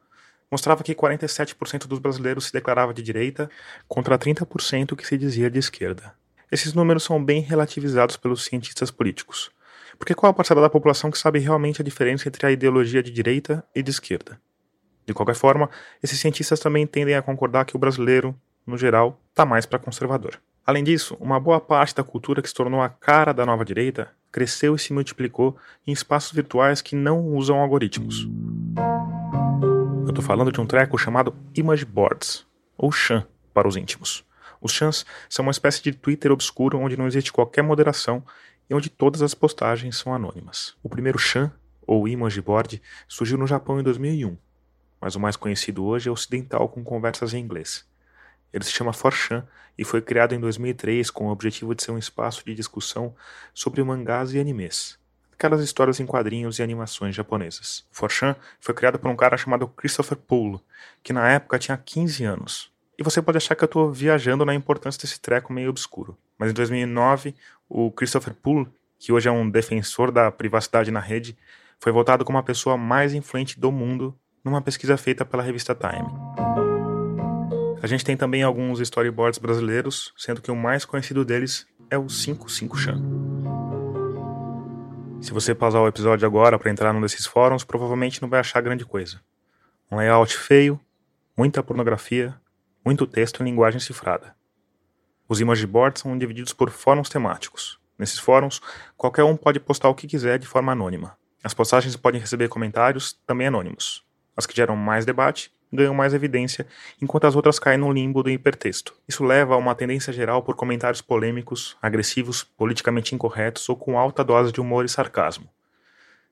[0.53, 3.49] mostrava que 47% dos brasileiros se declarava de direita
[3.87, 6.13] contra 30% que se dizia de esquerda.
[6.51, 9.49] Esses números são bem relativizados pelos cientistas políticos.
[9.97, 13.09] Porque qual a parcela da população que sabe realmente a diferença entre a ideologia de
[13.09, 14.39] direita e de esquerda?
[15.07, 15.71] De qualquer forma,
[16.03, 20.39] esses cientistas também tendem a concordar que o brasileiro, no geral, está mais para conservador.
[20.63, 24.11] Além disso, uma boa parte da cultura que se tornou a cara da nova direita
[24.31, 28.27] cresceu e se multiplicou em espaços virtuais que não usam algoritmos.
[30.03, 32.45] Eu estou falando de um treco chamado Image Boards,
[32.77, 34.25] ou Chan para os íntimos.
[34.59, 38.21] Os Chans são uma espécie de Twitter obscuro onde não existe qualquer moderação
[38.69, 40.75] e onde todas as postagens são anônimas.
[40.83, 41.53] O primeiro Chan,
[41.87, 44.37] ou Image Board, surgiu no Japão em 2001,
[44.99, 47.87] mas o mais conhecido hoje é ocidental com conversas em inglês.
[48.51, 49.45] Ele se chama 4chan
[49.77, 53.15] e foi criado em 2003 com o objetivo de ser um espaço de discussão
[53.53, 55.01] sobre mangás e animes.
[55.43, 57.83] Aquelas histórias em quadrinhos e animações japonesas.
[57.91, 60.61] O 4chan foi criado por um cara chamado Christopher Poole,
[61.03, 62.71] que na época tinha 15 anos.
[62.97, 66.17] E você pode achar que eu estou viajando na importância desse treco meio obscuro.
[66.39, 67.35] Mas em 2009,
[67.67, 71.37] o Christopher Poole, que hoje é um defensor da privacidade na rede,
[71.77, 76.07] foi votado como a pessoa mais influente do mundo numa pesquisa feita pela revista Time.
[77.81, 82.05] A gente tem também alguns storyboards brasileiros, sendo que o mais conhecido deles é o
[82.05, 83.72] 55chan.
[85.23, 88.59] Se você pausar o episódio agora para entrar num desses fóruns, provavelmente não vai achar
[88.59, 89.21] grande coisa.
[89.89, 90.77] Um layout feio,
[91.37, 92.35] muita pornografia,
[92.83, 94.35] muito texto em linguagem cifrada.
[95.25, 97.79] Os image boards são divididos por fóruns temáticos.
[97.97, 98.61] Nesses fóruns,
[98.97, 101.17] qualquer um pode postar o que quiser de forma anônima.
[101.41, 104.05] As postagens podem receber comentários também anônimos.
[104.35, 106.67] As que geram mais debate ganham mais evidência,
[107.01, 108.93] enquanto as outras caem no limbo do hipertexto.
[109.07, 114.23] Isso leva a uma tendência geral por comentários polêmicos, agressivos, politicamente incorretos ou com alta
[114.23, 115.49] dose de humor e sarcasmo.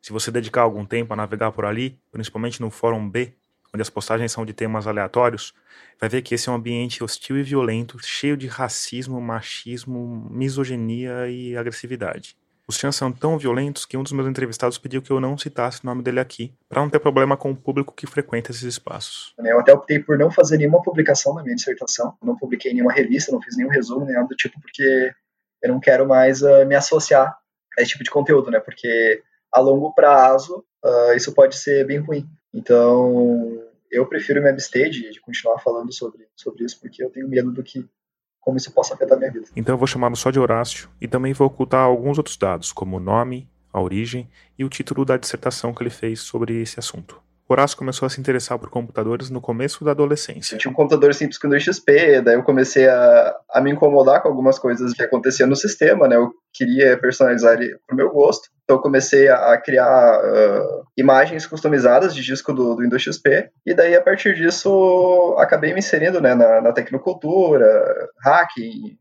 [0.01, 3.33] Se você dedicar algum tempo a navegar por ali, principalmente no Fórum B,
[3.73, 5.53] onde as postagens são de temas aleatórios,
[5.99, 11.27] vai ver que esse é um ambiente hostil e violento, cheio de racismo, machismo, misoginia
[11.29, 12.35] e agressividade.
[12.71, 15.83] Os chans são tão violentos que um dos meus entrevistados pediu que eu não citasse
[15.83, 19.33] o nome dele aqui, para não ter problema com o público que frequenta esses espaços.
[19.39, 23.29] Eu até optei por não fazer nenhuma publicação da minha dissertação, não publiquei nenhuma revista,
[23.29, 25.11] não fiz nenhum resumo, nem nada do tipo, porque
[25.61, 27.37] eu não quero mais uh, me associar
[27.77, 28.61] a esse tipo de conteúdo, né?
[28.61, 32.25] Porque a longo prazo uh, isso pode ser bem ruim.
[32.53, 33.61] Então
[33.91, 37.51] eu prefiro me abster de, de continuar falando sobre, sobre isso, porque eu tenho medo
[37.51, 37.85] do que
[38.41, 39.45] como isso possa afetar minha vida.
[39.55, 42.97] Então eu vou chamá-lo só de Horácio e também vou ocultar alguns outros dados, como
[42.97, 44.27] o nome, a origem
[44.57, 47.21] e o título da dissertação que ele fez sobre esse assunto.
[47.51, 50.55] Horácio começou a se interessar por computadores no começo da adolescência.
[50.55, 54.21] Eu tinha um computador simples com Windows XP, daí eu comecei a, a me incomodar
[54.21, 56.15] com algumas coisas que aconteciam no sistema, né?
[56.15, 58.49] Eu queria personalizar ele pro meu gosto.
[58.63, 63.49] Então eu comecei a, a criar uh, imagens customizadas de disco do, do, Windows XP.
[63.65, 67.67] E daí, a partir disso, acabei me inserindo né, na, na tecnocultura,
[68.23, 68.97] hacking,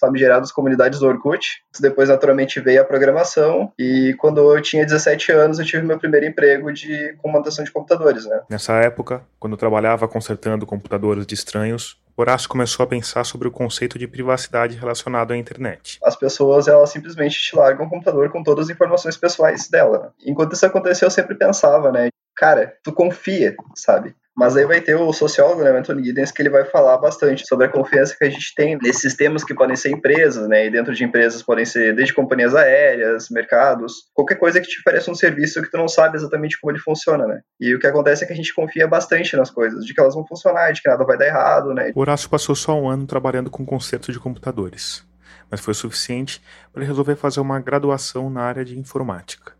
[0.00, 1.62] famigeradas comunidades do Orkut.
[1.80, 3.72] Depois, naturalmente, veio a programação.
[3.78, 8.24] E quando eu tinha 17 anos, eu tive meu primeiro emprego de comandação de computadores,
[8.26, 8.40] né?
[8.48, 13.50] Nessa época, quando eu trabalhava consertando computadores de estranhos, Horácio começou a pensar sobre o
[13.50, 15.98] conceito de privacidade relacionado à internet.
[16.04, 19.98] As pessoas, elas simplesmente te largam o computador com todas as informações pessoais dela.
[19.98, 20.08] Né?
[20.26, 22.08] Enquanto isso acontecia, eu sempre pensava, né?
[22.36, 24.14] Cara, tu confia, sabe?
[24.34, 27.66] Mas aí vai ter o sociólogo, né, Anthony Giddens, que ele vai falar bastante sobre
[27.66, 30.94] a confiança que a gente tem nesses sistemas que podem ser empresas, né, e dentro
[30.94, 35.60] de empresas podem ser desde companhias aéreas, mercados, qualquer coisa que te ofereça um serviço
[35.62, 37.40] que tu não sabe exatamente como ele funciona, né.
[37.60, 40.14] E o que acontece é que a gente confia bastante nas coisas, de que elas
[40.14, 41.92] vão funcionar, de que nada vai dar errado, né.
[41.94, 45.04] O Horácio passou só um ano trabalhando com conserto de computadores,
[45.50, 49.52] mas foi suficiente para resolver fazer uma graduação na área de informática.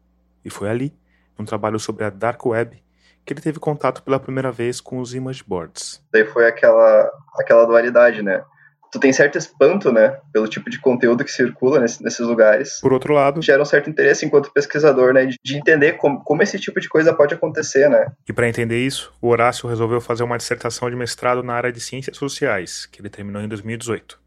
[0.42, 0.94] E foi ali,
[1.38, 2.81] num trabalho sobre a Dark Web,
[3.24, 6.02] que ele teve contato pela primeira vez com os image boards.
[6.12, 8.42] Daí foi aquela, aquela dualidade, né?
[8.90, 12.78] Tu tem certo espanto, né, pelo tipo de conteúdo que circula nesse, nesses lugares.
[12.78, 16.42] Por outro lado, gera um certo interesse enquanto pesquisador, né, de, de entender como, como
[16.42, 18.12] esse tipo de coisa pode acontecer, né.
[18.28, 21.80] E para entender isso, o Horácio resolveu fazer uma dissertação de mestrado na área de
[21.80, 24.20] ciências sociais, que ele terminou em 2018.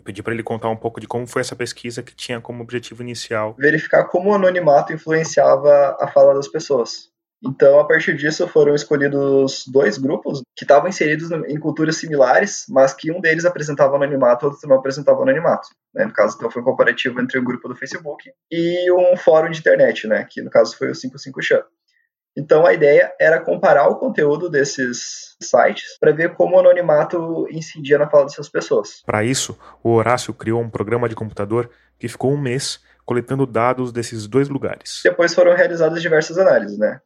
[0.00, 2.60] Eu pedi para ele contar um pouco de como foi essa pesquisa que tinha como
[2.60, 7.11] objetivo inicial verificar como o anonimato influenciava a fala das pessoas.
[7.44, 12.94] Então, a partir disso, foram escolhidos dois grupos que estavam inseridos em culturas similares, mas
[12.94, 15.68] que um deles apresentava anonimato, outro não apresentava anonimato.
[15.92, 16.04] Né?
[16.04, 19.58] No caso, então, foi um comparativo entre o grupo do Facebook e um fórum de
[19.58, 20.24] internet, né?
[20.30, 21.64] que no caso foi o 55chan.
[22.36, 27.98] Então, a ideia era comparar o conteúdo desses sites para ver como o anonimato incidia
[27.98, 29.02] na fala dessas pessoas.
[29.04, 31.68] Para isso, o Horácio criou um programa de computador
[31.98, 35.00] que ficou um mês coletando dados desses dois lugares.
[35.04, 37.00] Depois foram realizadas diversas análises, né?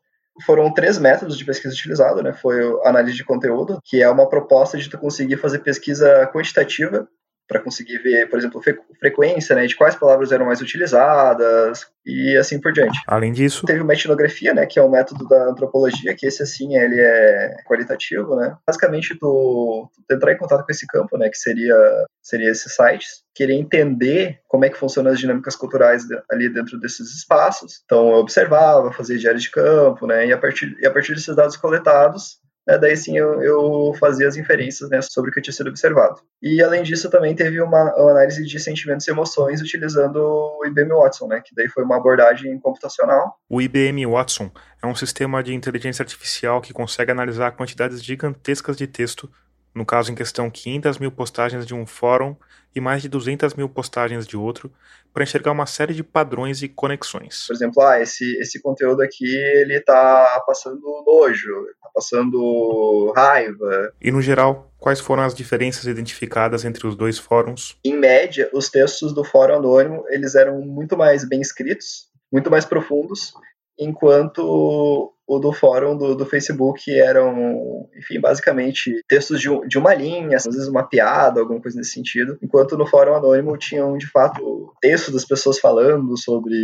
[0.45, 2.33] Foram três métodos de pesquisa utilizados, né?
[2.33, 7.09] Foi a análise de conteúdo, que é uma proposta de tu conseguir fazer pesquisa quantitativa
[7.49, 8.61] para conseguir ver, por exemplo,
[8.99, 12.99] frequência, né, de quais palavras eram mais utilizadas e assim por diante.
[13.07, 16.77] Além disso, teve uma etnografia, né, que é um método da antropologia, que esse assim
[16.77, 18.57] ele é qualitativo, né?
[18.67, 21.77] Basicamente tu, tu entrar em contato com esse campo, né, que seria
[22.23, 27.15] seria esses sites, querer entender como é que funcionam as dinâmicas culturais ali dentro desses
[27.15, 27.83] espaços.
[27.85, 31.37] Então eu observava, fazia diários de campo, né, e a partir e a partir desses
[31.37, 35.53] dados coletados né, daí sim eu, eu, fazia as inferências né, sobre o que tinha
[35.53, 36.21] sido observado.
[36.43, 40.93] E além disso também teve uma, uma, análise de sentimentos e emoções utilizando o IBM
[40.93, 43.39] Watson, né, que daí foi uma abordagem computacional.
[43.49, 44.51] O IBM Watson
[44.83, 49.31] é um sistema de inteligência artificial que consegue analisar quantidades gigantescas de texto
[49.77, 52.35] no caso em questão 500 mil postagens de um fórum
[52.75, 54.73] e mais de 200 mil postagens de outro,
[55.13, 57.47] para enxergar uma série de padrões e conexões.
[57.47, 63.93] Por exemplo, ah, esse, esse conteúdo aqui ele está passando nojo, está passando raiva.
[64.01, 67.79] E no geral, quais foram as diferenças identificadas entre os dois fóruns?
[67.85, 72.65] Em média, os textos do fórum anônimo eles eram muito mais bem escritos, muito mais
[72.65, 73.33] profundos,
[73.79, 80.37] enquanto o do fórum do, do Facebook eram, enfim, basicamente textos de, de uma linha,
[80.37, 84.73] às vezes uma piada, alguma coisa nesse sentido, enquanto no fórum anônimo tinham, de fato,
[84.81, 86.55] textos das pessoas falando sobre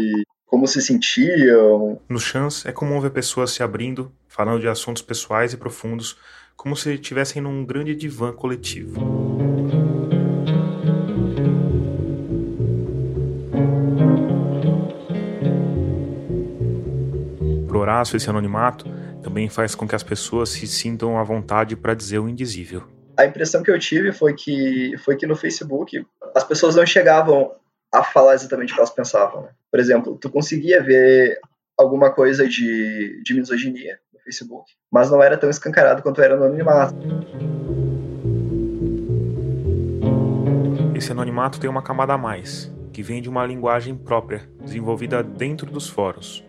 [0.47, 1.99] como se sentiam.
[2.09, 6.17] No Chance é comum ver pessoas se abrindo, falando de assuntos pessoais e profundos,
[6.55, 9.32] como se estivessem num grande divã coletivo.
[17.93, 18.87] Horácio, esse anonimato,
[19.23, 22.85] também faz com que as pessoas se sintam à vontade para dizer o indizível.
[23.19, 26.03] A impressão que eu tive foi que, foi que no Facebook
[26.35, 27.53] as pessoas não chegavam
[27.93, 29.43] a falar exatamente o que elas pensavam.
[29.43, 29.49] Né?
[29.71, 31.39] Por exemplo, tu conseguia ver
[31.79, 36.45] alguma coisa de, de misoginia no Facebook, mas não era tão escancarado quanto era no
[36.45, 36.97] anonimato.
[40.97, 45.67] Esse anonimato tem uma camada a mais, que vem de uma linguagem própria, desenvolvida dentro
[45.71, 46.43] dos fóruns,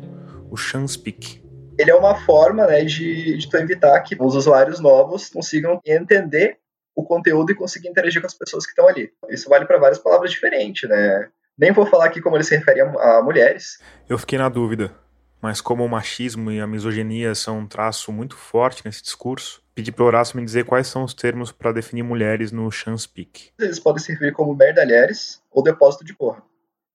[0.53, 1.43] o Chanspeak.
[1.79, 6.59] Ele é uma forma né, de, de tu evitar que os usuários novos consigam entender
[6.95, 9.11] o conteúdo e conseguir interagir com as pessoas que estão ali.
[9.29, 11.27] Isso vale para várias palavras diferentes, né?
[11.57, 13.79] Nem vou falar aqui como ele se refere a, a mulheres.
[14.07, 14.93] Eu fiquei na dúvida,
[15.41, 19.91] mas como o machismo e a misoginia são um traço muito forte nesse discurso, pedi
[19.91, 23.49] para Horácio me dizer quais são os termos para definir mulheres no Chanspeak.
[23.59, 26.43] Eles podem servir como merdalheres ou depósito de porra.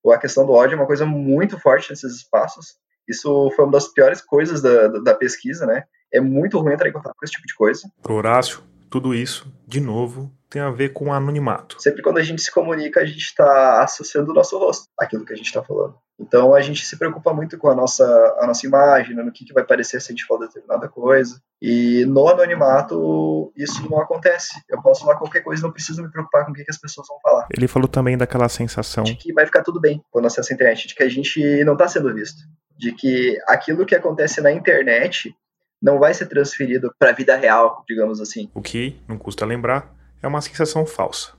[0.06, 2.78] A questão do ódio é uma coisa muito forte nesses espaços.
[3.08, 5.84] Isso foi uma das piores coisas da, da, da pesquisa, né?
[6.12, 7.88] É muito ruim entrar em contato com esse tipo de coisa.
[8.02, 11.80] Pro Horácio, tudo isso, de novo, tem a ver com anonimato.
[11.80, 15.32] Sempre quando a gente se comunica, a gente está associando o nosso rosto àquilo que
[15.32, 15.94] a gente está falando.
[16.18, 18.04] Então a gente se preocupa muito com a nossa,
[18.40, 21.40] a nossa imagem, né, no que, que vai parecer se a gente falar determinada coisa.
[21.62, 24.60] E no anonimato, isso não acontece.
[24.68, 27.06] Eu posso falar qualquer coisa, não preciso me preocupar com o que, que as pessoas
[27.06, 27.46] vão falar.
[27.54, 30.88] Ele falou também daquela sensação De que vai ficar tudo bem quando acessa a internet,
[30.88, 32.42] de que a gente não está sendo visto.
[32.78, 35.34] De que aquilo que acontece na internet
[35.80, 38.50] não vai ser transferido para a vida real, digamos assim.
[38.54, 41.32] O que, não custa lembrar, é uma sensação falsa.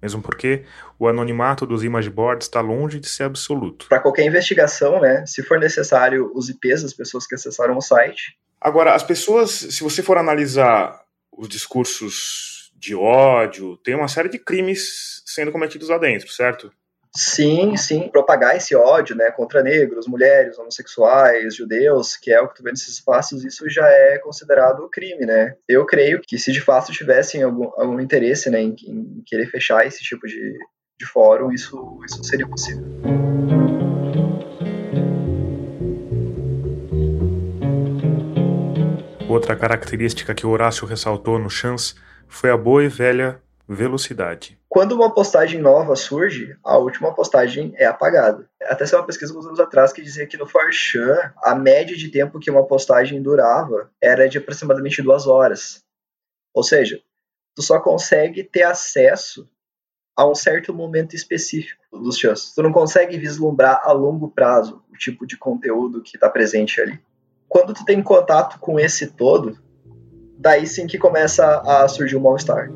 [0.00, 0.64] Mesmo porque
[0.98, 3.86] o anonimato dos image boards está longe de ser absoluto.
[3.88, 8.38] Para qualquer investigação, né, se for necessário os IPs das pessoas que acessaram o site.
[8.60, 11.00] Agora, as pessoas, se você for analisar
[11.32, 16.72] os discursos de ódio, tem uma série de crimes sendo cometidos lá dentro, certo?
[17.20, 22.54] Sim, sim, propagar esse ódio, né, contra negros, mulheres, homossexuais, judeus, que é o que
[22.54, 25.56] tu vê nesses espaços, isso já é considerado crime, né?
[25.68, 29.84] Eu creio que se de fato tivessem algum, algum interesse, né, em, em querer fechar
[29.84, 30.56] esse tipo de,
[30.96, 32.84] de fórum, isso, isso seria possível.
[39.28, 41.96] Outra característica que Horácio ressaltou no Chance
[42.28, 44.57] foi a boa e velha velocidade.
[44.68, 48.48] Quando uma postagem nova surge, a última postagem é apagada.
[48.62, 52.10] Até saiu uma pesquisa alguns anos atrás que dizia que no 4chan, a média de
[52.10, 55.82] tempo que uma postagem durava era de aproximadamente duas horas.
[56.52, 57.00] Ou seja,
[57.56, 59.48] tu só consegue ter acesso
[60.14, 62.52] a um certo momento específico dos chans.
[62.54, 67.00] Tu não consegue vislumbrar a longo prazo o tipo de conteúdo que está presente ali.
[67.48, 69.56] Quando tu tem contato com esse todo,
[70.38, 72.68] daí sim que começa a surgir o mal-estar.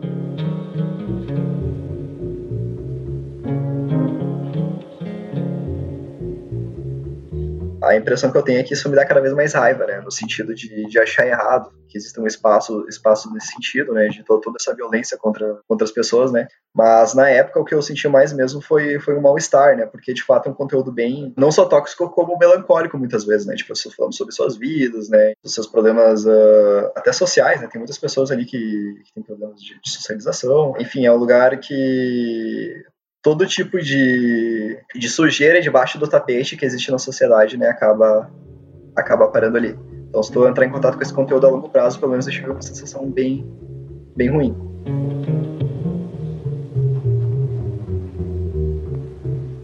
[7.92, 10.00] A impressão que eu tenho é que isso me dá cada vez mais raiva, né?
[10.00, 14.08] No sentido de, de achar errado que existe um espaço, espaço nesse sentido, né?
[14.08, 16.48] De to, toda essa violência contra, contra as pessoas, né?
[16.74, 19.86] Mas na época o que eu senti mais mesmo foi, foi um mal-estar, né?
[19.86, 23.54] Porque de fato é um conteúdo bem, não só tóxico, como melancólico muitas vezes, né?
[23.54, 25.32] Tipo, pessoas falando sobre suas vidas, né?
[25.44, 27.68] Os seus problemas uh, até sociais, né?
[27.70, 30.74] Tem muitas pessoas ali que, que têm problemas de, de socialização.
[30.78, 32.84] Enfim, é um lugar que
[33.22, 38.28] todo tipo de, de sujeira debaixo do tapete que existe na sociedade, né, acaba,
[38.96, 39.78] acaba parando ali.
[40.08, 42.32] Então, se tu entrar em contato com esse conteúdo a longo prazo, pelo menos eu
[42.32, 43.46] tive uma sensação bem,
[44.16, 44.54] bem ruim.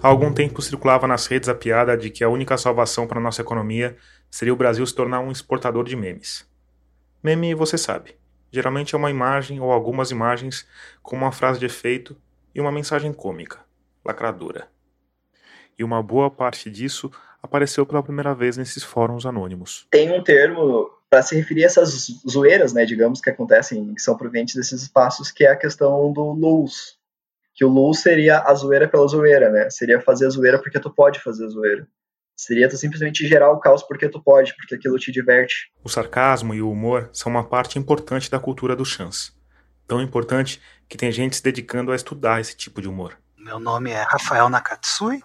[0.00, 3.42] Há algum tempo circulava nas redes a piada de que a única salvação para nossa
[3.42, 3.96] economia
[4.30, 6.46] seria o Brasil se tornar um exportador de memes.
[7.20, 8.14] Meme, você sabe,
[8.52, 10.64] geralmente é uma imagem ou algumas imagens
[11.02, 12.16] com uma frase de efeito
[12.54, 13.60] e uma mensagem cômica,
[14.04, 14.68] lacradora.
[15.78, 17.10] E uma boa parte disso
[17.42, 19.86] apareceu pela primeira vez nesses fóruns anônimos.
[19.90, 24.16] Tem um termo para se referir a essas zoeiras, né, digamos, que acontecem, que são
[24.16, 26.98] provenientes desses espaços, que é a questão do luz.
[27.54, 29.68] Que o luz seria a zoeira pela zoeira, né?
[29.70, 31.88] Seria fazer a zoeira porque tu pode fazer a zoeira.
[32.36, 35.72] Seria tu simplesmente gerar o caos porque tu pode, porque aquilo te diverte.
[35.82, 39.32] O sarcasmo e o humor são uma parte importante da cultura do chance.
[39.88, 43.18] Tão importante que tem gente se dedicando a estudar esse tipo de humor.
[43.38, 45.22] Meu nome é Rafael Nakatsui.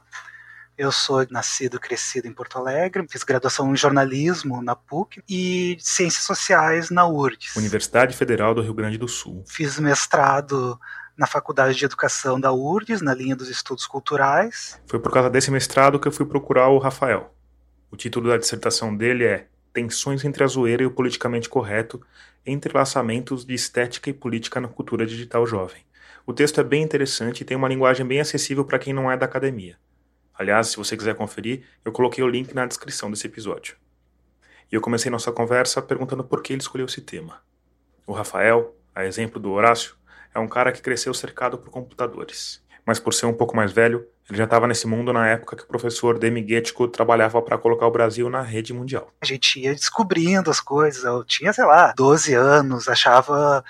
[0.77, 5.77] Eu sou nascido e crescido em Porto Alegre, fiz graduação em jornalismo na PUC e
[5.79, 7.57] ciências sociais na URGS.
[7.57, 9.43] Universidade Federal do Rio Grande do Sul.
[9.47, 10.79] Fiz mestrado
[11.15, 14.79] na Faculdade de Educação da URGS, na linha dos estudos culturais.
[14.87, 17.35] Foi por causa desse mestrado que eu fui procurar o Rafael.
[17.91, 21.99] O título da dissertação dele é Tensões entre a zoeira e o politicamente correto,
[22.45, 25.81] entrelaçamentos de estética e política na cultura digital jovem.
[26.25, 29.17] O texto é bem interessante e tem uma linguagem bem acessível para quem não é
[29.17, 29.75] da academia.
[30.33, 33.75] Aliás, se você quiser conferir, eu coloquei o link na descrição desse episódio.
[34.71, 37.41] E eu comecei nossa conversa perguntando por que ele escolheu esse tema.
[38.05, 39.95] O Rafael, a exemplo do Horácio,
[40.33, 44.07] é um cara que cresceu cercado por computadores, mas por ser um pouco mais velho,
[44.29, 47.85] Ele já estava nesse mundo na época que o professor Demi Getko trabalhava para colocar
[47.87, 49.11] o Brasil na rede mundial.
[49.21, 51.03] A gente ia descobrindo as coisas.
[51.03, 53.63] Eu tinha, sei lá, 12 anos, achava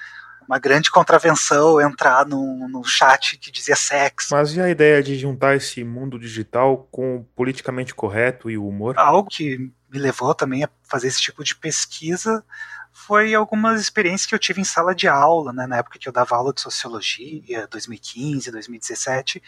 [0.47, 4.35] uma grande contravenção entrar num, num chat que dizia sexo.
[4.35, 8.67] Mas e a ideia de juntar esse mundo digital com o politicamente correto e o
[8.67, 8.95] humor?
[8.97, 9.57] Algo que
[9.91, 12.43] me levou também a fazer esse tipo de pesquisa
[12.91, 16.13] foi algumas experiências que eu tive em sala de aula, né, na época que eu
[16.13, 19.41] dava aula de sociologia, 2015, 2017,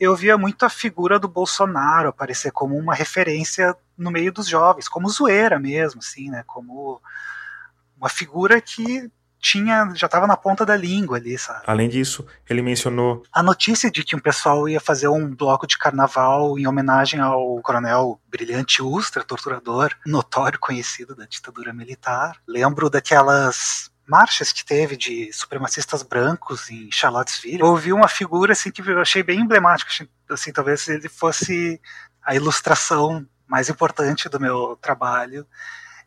[0.00, 4.88] eu via muito a figura do Bolsonaro aparecer como uma referência no meio dos jovens,
[4.88, 7.00] como zoeira mesmo, assim, né, como
[7.98, 11.62] uma figura que tinha já estava na ponta da língua ali, sabe?
[11.66, 15.78] Além disso, ele mencionou a notícia de que um pessoal ia fazer um bloco de
[15.78, 22.36] carnaval em homenagem ao coronel Brilhante Ustra, torturador notório conhecido da ditadura militar.
[22.46, 27.60] Lembro daquelas marchas que teve de supremacistas brancos em Charlottesville.
[27.60, 29.90] Eu ouvi uma figura assim que eu achei bem emblemática,
[30.28, 31.80] assim, talvez ele fosse
[32.22, 35.46] a ilustração mais importante do meu trabalho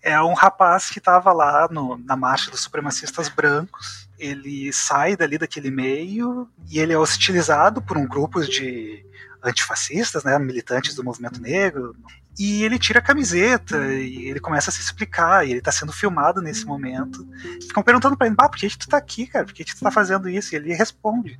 [0.03, 4.09] é um rapaz que estava lá no, na marcha dos supremacistas brancos.
[4.19, 9.03] Ele sai dali daquele meio e ele é hostilizado por um grupo de
[9.41, 11.95] antifascistas, né, militantes do movimento negro.
[12.37, 15.45] E ele tira a camiseta e ele começa a se explicar.
[15.45, 17.27] E ele está sendo filmado nesse momento.
[17.61, 19.45] Ficam perguntando para ele: ah, por que, que tu tá aqui, cara?
[19.45, 20.53] Por que, que tu tá fazendo isso?
[20.53, 21.37] E ele responde: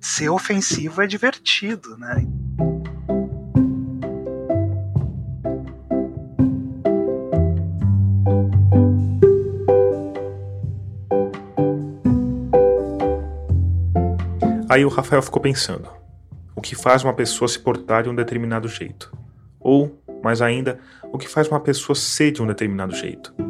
[0.00, 2.26] ser ofensivo é divertido, né?
[14.70, 15.90] Aí o Rafael ficou pensando:
[16.54, 19.12] o que faz uma pessoa se portar de um determinado jeito?
[19.58, 20.78] Ou, mais ainda,
[21.12, 23.49] o que faz uma pessoa ser de um determinado jeito?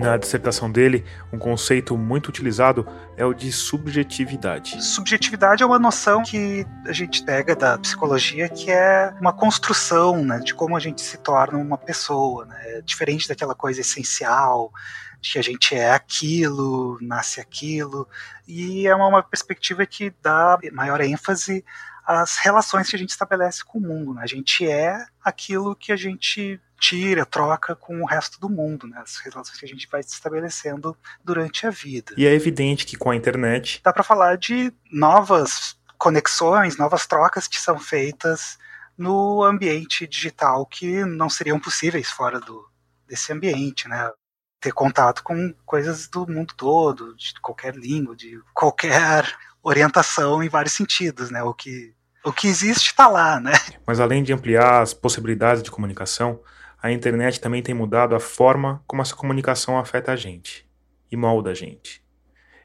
[0.00, 2.86] Na dissertação dele, um conceito muito utilizado
[3.16, 4.82] é o de subjetividade.
[4.82, 10.38] Subjetividade é uma noção que a gente pega da psicologia que é uma construção né,
[10.38, 12.46] de como a gente se torna uma pessoa.
[12.46, 12.56] Né?
[12.64, 14.72] É diferente daquela coisa essencial
[15.20, 18.08] de que a gente é aquilo, nasce aquilo,
[18.48, 21.62] e é uma, uma perspectiva que dá maior ênfase
[22.06, 24.14] às relações que a gente estabelece com o mundo.
[24.14, 24.22] Né?
[24.22, 28.98] A gente é aquilo que a gente tira, troca com o resto do mundo, né?
[29.02, 32.14] as relações que a gente vai se estabelecendo durante a vida.
[32.16, 33.80] E é evidente que com a internet.
[33.84, 38.58] Dá para falar de novas conexões, novas trocas que são feitas
[38.96, 42.66] no ambiente digital que não seriam possíveis fora do,
[43.06, 44.10] desse ambiente, né?
[44.58, 49.24] Ter contato com coisas do mundo todo, de qualquer língua, de qualquer
[49.62, 51.42] orientação em vários sentidos, né?
[51.42, 53.52] O que o que existe está lá, né?
[53.86, 56.40] Mas além de ampliar as possibilidades de comunicação,
[56.82, 60.68] a internet também tem mudado a forma como essa comunicação afeta a gente
[61.10, 62.02] e molda a gente.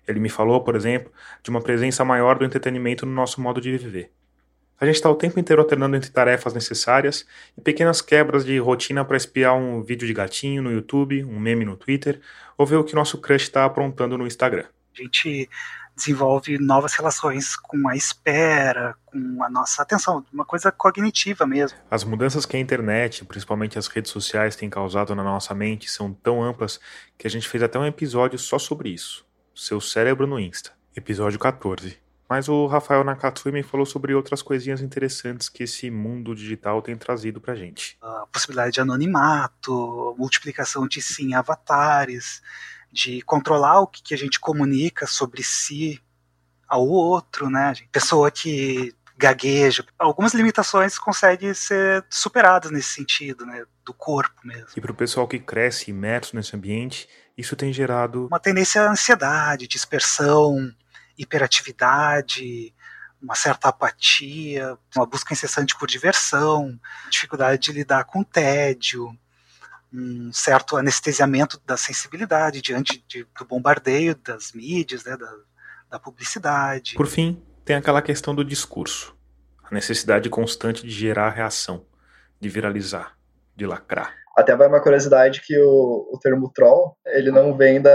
[0.07, 1.11] Ele me falou, por exemplo,
[1.43, 4.11] de uma presença maior do entretenimento no nosso modo de viver.
[4.79, 7.25] A gente está o tempo inteiro alternando entre tarefas necessárias
[7.57, 11.63] e pequenas quebras de rotina para espiar um vídeo de gatinho no YouTube, um meme
[11.63, 12.19] no Twitter,
[12.57, 14.65] ou ver o que nosso crush está aprontando no Instagram.
[14.93, 15.49] A gente
[15.95, 21.77] desenvolve novas relações com a espera, com a nossa atenção, uma coisa cognitiva mesmo.
[21.89, 26.13] As mudanças que a internet, principalmente as redes sociais, têm causado na nossa mente são
[26.13, 26.79] tão amplas
[27.17, 29.25] que a gente fez até um episódio só sobre isso.
[29.55, 31.97] Seu cérebro no Insta, episódio 14.
[32.27, 36.95] Mas o Rafael Nakatsui me falou sobre outras coisinhas interessantes que esse mundo digital tem
[36.95, 37.97] trazido pra gente.
[38.01, 42.41] A possibilidade de anonimato, multiplicação de sim avatares,
[42.95, 46.01] de controlar o que a gente comunica sobre si
[46.65, 47.73] ao outro, né?
[47.91, 53.65] Pessoa que gagueja, algumas limitações conseguem ser superadas nesse sentido, né?
[53.83, 54.69] Do corpo mesmo.
[54.77, 58.89] E para o pessoal que cresce imerso nesse ambiente, isso tem gerado uma tendência à
[58.89, 60.73] ansiedade, dispersão,
[61.17, 62.73] hiperatividade,
[63.21, 66.79] uma certa apatia, uma busca incessante por diversão,
[67.09, 69.17] dificuldade de lidar com tédio,
[69.95, 75.33] um certo anestesiamento da sensibilidade diante de, do bombardeio das mídias, né, da,
[75.91, 76.95] da publicidade.
[76.95, 79.15] Por fim, tem aquela questão do discurso,
[79.63, 81.85] a necessidade constante de gerar reação,
[82.39, 83.17] de viralizar,
[83.55, 84.13] de lacrar.
[84.37, 87.89] Até vai uma curiosidade que o, o termo troll, ele não vem da...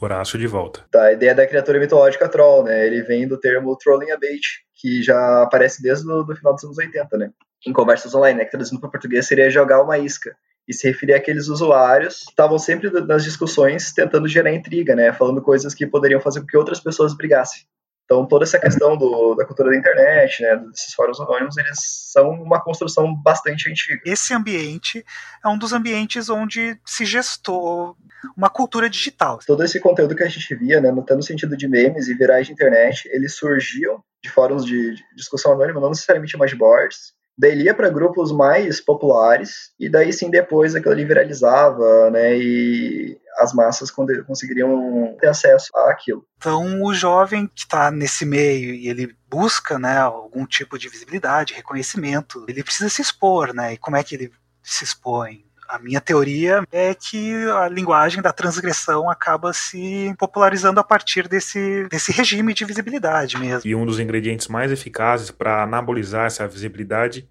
[0.00, 0.82] Horácio de volta.
[0.90, 2.86] Da ideia da criatura mitológica troll, né?
[2.86, 6.64] Ele vem do termo trolling a bait, que já aparece desde o do final dos
[6.64, 7.30] anos 80, né?
[7.66, 8.44] Em conversas online, né?
[8.46, 10.34] Que traduzindo para português seria jogar uma isca
[10.66, 15.42] e se referia àqueles usuários que estavam sempre nas discussões tentando gerar intriga, né, falando
[15.42, 17.62] coisas que poderiam fazer com que outras pessoas brigassem.
[18.04, 21.78] Então, toda essa questão do, da cultura da internet, né, desses fóruns anônimos, eles
[22.12, 24.02] são uma construção bastante antiga.
[24.04, 25.02] Esse ambiente
[25.42, 27.96] é um dos ambientes onde se gestou
[28.36, 29.38] uma cultura digital.
[29.46, 32.46] Todo esse conteúdo que a gente via, né, tanto no sentido de memes e virais
[32.46, 37.50] de internet, eles surgiam de fóruns de, de discussão anônima, não necessariamente mais boards, Daí
[37.50, 42.36] ele ia para grupos mais populares e daí sim depois aquilo ali viralizava, né?
[42.38, 46.24] E as massas conseguiriam ter acesso àquilo.
[46.36, 51.54] Então o jovem que está nesse meio e ele busca, né, algum tipo de visibilidade,
[51.54, 53.72] reconhecimento, ele precisa se expor, né?
[53.72, 54.30] E como é que ele
[54.62, 55.43] se expõe?
[55.68, 61.88] A minha teoria é que a linguagem da transgressão acaba se popularizando a partir desse,
[61.88, 63.68] desse regime de visibilidade mesmo.
[63.68, 67.28] E um dos ingredientes mais eficazes para anabolizar essa visibilidade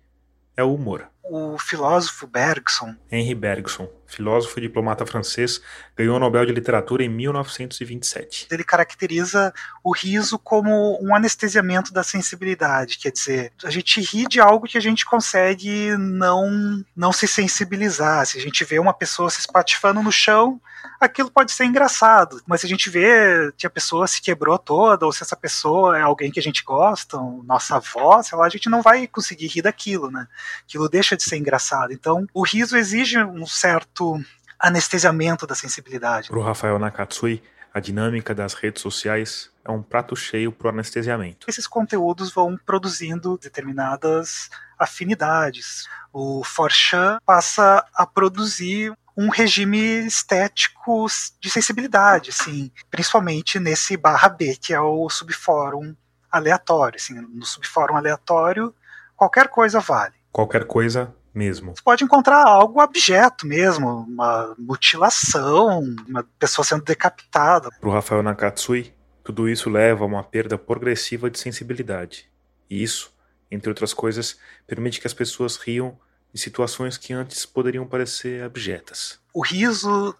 [0.57, 1.12] é o humor.
[1.23, 5.61] O filósofo Bergson, Henri Bergson, filósofo e diplomata francês,
[5.95, 8.47] ganhou o Nobel de Literatura em 1927.
[8.51, 9.53] Ele caracteriza
[9.83, 14.77] o riso como um anestesiamento da sensibilidade, quer dizer, a gente ri de algo que
[14.77, 18.25] a gente consegue não não se sensibilizar.
[18.25, 20.59] Se a gente vê uma pessoa se espatifando no chão,
[20.99, 25.05] aquilo pode ser engraçado, mas se a gente vê que a pessoa se quebrou toda,
[25.05, 28.49] ou se essa pessoa é alguém que a gente gosta, nossa avó, sei lá, a
[28.49, 30.27] gente não vai conseguir rir daquilo, né?
[30.63, 31.93] Aquilo deixa de ser engraçado.
[31.93, 34.19] Então, o riso exige um certo
[34.59, 36.29] anestesiamento da sensibilidade.
[36.29, 37.43] Para o Rafael Nakatsui,
[37.73, 41.49] a dinâmica das redes sociais é um prato cheio para o anestesiamento.
[41.49, 45.87] Esses conteúdos vão produzindo determinadas afinidades.
[46.11, 51.07] O Forchan passa a produzir um regime estético
[51.39, 55.95] de sensibilidade, assim, principalmente nesse barra B, que é o subfórum
[56.31, 56.97] aleatório.
[56.97, 58.73] Assim, no subfórum aleatório,
[59.15, 60.15] qualquer coisa vale.
[60.33, 61.75] Qualquer coisa mesmo.
[61.75, 67.69] Você pode encontrar algo abjeto mesmo, uma mutilação, uma pessoa sendo decapitada.
[67.79, 72.29] Para o Rafael Nakatsui, tudo isso leva a uma perda progressiva de sensibilidade.
[72.67, 73.13] E isso,
[73.51, 75.97] entre outras coisas, permite que as pessoas riam
[76.33, 79.19] de situações que antes poderiam parecer abjetas.
[79.31, 80.15] O riso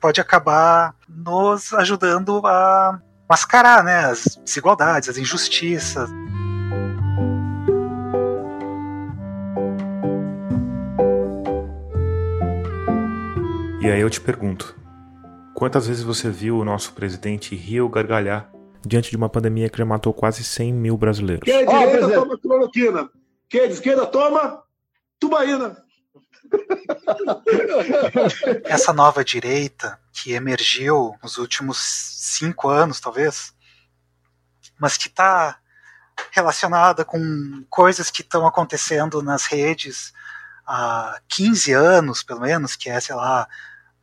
[0.00, 6.08] pode acabar nos ajudando a mascarar né, as desigualdades, as injustiças.
[13.80, 14.76] E aí eu te pergunto:
[15.54, 18.50] quantas vezes você viu o nosso presidente rir ou gargalhar
[18.84, 21.44] diante de uma pandemia que já matou quase 100 mil brasileiros?
[21.44, 23.08] Quem é de direita oh, toma cloroquina,
[23.48, 24.64] quem é de esquerda toma
[25.20, 25.76] tubaína.
[28.64, 33.54] Essa nova direita que emergiu nos últimos cinco anos, talvez,
[34.78, 35.60] mas que está
[36.32, 40.12] relacionada com coisas que estão acontecendo nas redes
[40.66, 43.48] há 15 anos, pelo menos, que é, sei lá,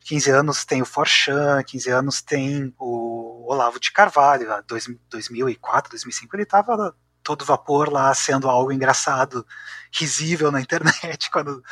[0.06, 4.47] 15 anos tem o Forchan, 15 anos tem o Olavo de Carvalho,
[5.10, 9.45] 2004, 2005 ele estava todo vapor lá sendo algo engraçado,
[9.91, 11.64] risível na internet, quando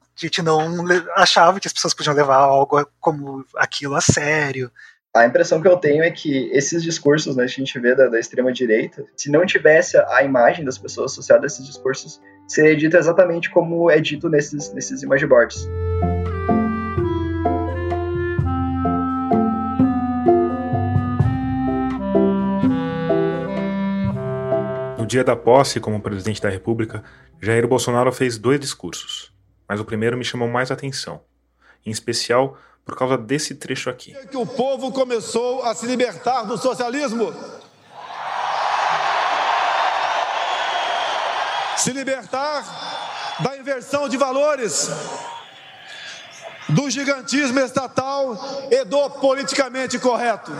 [0.00, 4.72] a gente não achava que as pessoas podiam levar algo como aquilo a sério.
[5.14, 8.08] A impressão que eu tenho é que esses discursos, né, que a gente vê da,
[8.08, 12.96] da extrema-direita, se não tivesse a imagem das pessoas associadas a esses discursos, seria dito
[12.96, 15.68] exatamente como é dito nesses, nesses image boards.
[25.04, 27.04] No dia da posse como presidente da República,
[27.38, 29.30] Jair Bolsonaro fez dois discursos,
[29.68, 31.20] mas o primeiro me chamou mais atenção,
[31.84, 34.14] em especial por causa desse trecho aqui.
[34.28, 37.34] Que o povo começou a se libertar do socialismo.
[41.76, 42.64] Se libertar
[43.40, 44.88] da inversão de valores,
[46.70, 48.38] do gigantismo estatal
[48.70, 50.50] e do politicamente correto.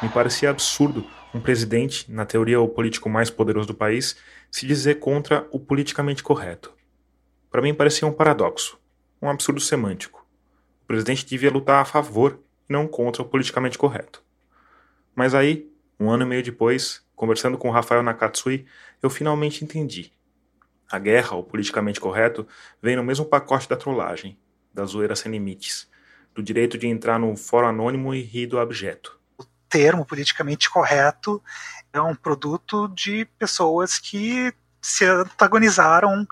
[0.00, 4.16] Me parecia absurdo um presidente, na teoria o político mais poderoso do país,
[4.50, 6.72] se dizer contra o politicamente correto.
[7.50, 8.78] Para mim parecia um paradoxo,
[9.20, 10.26] um absurdo semântico.
[10.82, 14.22] O presidente devia lutar a favor e não contra o politicamente correto.
[15.14, 18.66] Mas aí, um ano e meio depois, conversando com Rafael Nakatsui,
[19.02, 20.12] eu finalmente entendi.
[20.90, 22.46] A guerra, o politicamente correto,
[22.80, 24.38] vem no mesmo pacote da trollagem,
[24.72, 25.90] da zoeira sem limites,
[26.34, 29.16] do direito de entrar no fórum anônimo e rir do abjeto
[29.76, 31.42] termo politicamente correto
[31.92, 36.26] é um produto de pessoas que se antagonizaram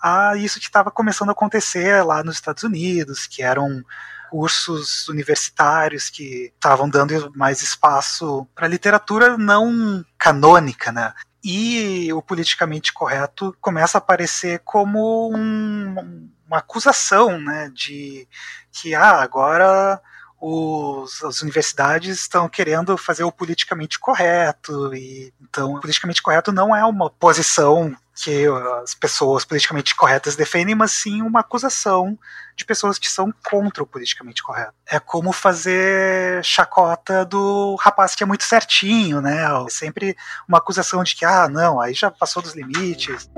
[0.00, 3.84] a isso que estava começando a acontecer lá nos Estados Unidos, que eram
[4.30, 11.12] cursos universitários que estavam dando mais espaço para literatura não canônica, né?
[11.44, 18.26] E o politicamente correto começa a aparecer como um, uma acusação, né, de
[18.72, 20.00] que ah, agora
[20.48, 26.74] os, as universidades estão querendo fazer o politicamente correto, e então o politicamente correto não
[26.74, 28.46] é uma posição que
[28.82, 32.18] as pessoas politicamente corretas defendem, mas sim uma acusação
[32.54, 34.72] de pessoas que são contra o politicamente correto.
[34.86, 39.44] É como fazer chacota do rapaz que é muito certinho, né?
[39.44, 40.16] É sempre
[40.48, 43.28] uma acusação de que, ah, não, aí já passou dos limites.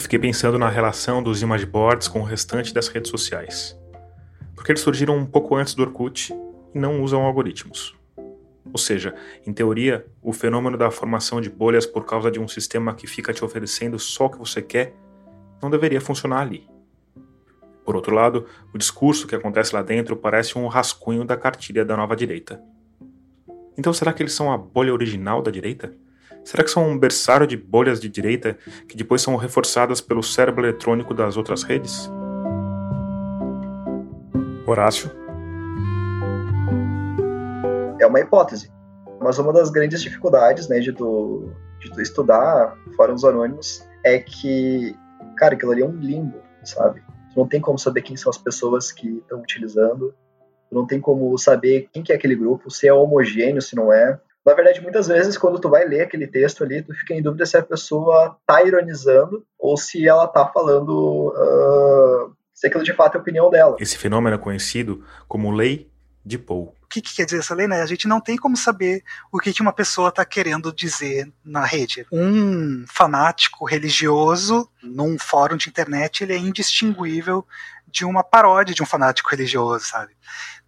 [0.00, 3.78] Eu fiquei pensando na relação dos image boards com o restante das redes sociais.
[4.54, 6.32] Porque eles surgiram um pouco antes do Orkut
[6.74, 7.94] e não usam algoritmos.
[8.72, 9.14] Ou seja,
[9.46, 13.34] em teoria, o fenômeno da formação de bolhas por causa de um sistema que fica
[13.34, 14.94] te oferecendo só o que você quer
[15.60, 16.66] não deveria funcionar ali.
[17.84, 21.94] Por outro lado, o discurso que acontece lá dentro parece um rascunho da cartilha da
[21.94, 22.58] nova direita.
[23.76, 25.94] Então será que eles são a bolha original da direita?
[26.44, 28.56] Será que são um berçário de bolhas de direita
[28.88, 32.10] que depois são reforçadas pelo cérebro eletrônico das outras redes?
[34.66, 35.10] Horácio?
[38.00, 38.70] É uma hipótese.
[39.20, 44.96] Mas uma das grandes dificuldades né, de, tu, de tu estudar fóruns anônimos é que,
[45.36, 47.02] cara, aquilo ali é um limbo, sabe?
[47.32, 50.14] Tu não tem como saber quem são as pessoas que estão utilizando,
[50.68, 53.92] tu não tem como saber quem que é aquele grupo, se é homogêneo, se não
[53.92, 54.18] é.
[54.44, 57.44] Na verdade, muitas vezes, quando tu vai ler aquele texto ali, tu fica em dúvida
[57.44, 63.14] se a pessoa tá ironizando ou se ela tá falando uh, se aquilo de fato
[63.14, 63.76] é a opinião dela.
[63.78, 65.90] Esse fenômeno é conhecido como lei
[66.24, 66.68] de Poe.
[66.82, 67.80] O que, que, quer dizer essa lei, né?
[67.82, 71.64] A gente não tem como saber o que, que uma pessoa está querendo dizer na
[71.64, 72.04] rede.
[72.10, 77.46] Um fanático religioso num fórum de internet ele é indistinguível
[77.90, 80.12] de uma paródia de um fanático religioso, sabe?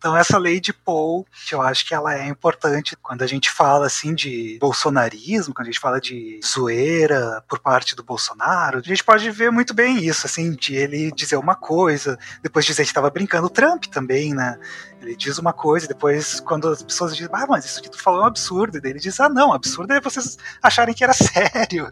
[0.03, 3.87] Então essa lei de que eu acho que ela é importante quando a gente fala
[3.87, 9.05] assim de bolsonarismo, quando a gente fala de zoeira por parte do Bolsonaro, a gente
[9.05, 13.11] pode ver muito bem isso, assim, de ele dizer uma coisa, depois dizer que estava
[13.11, 14.59] brincando, o Trump também, né?
[15.01, 18.23] Ele diz uma coisa, depois quando as pessoas dizem, ah, mas isso que tu falou
[18.23, 21.13] é um absurdo, e daí ele diz, ah, não, absurdo é vocês acharem que era
[21.15, 21.89] sério.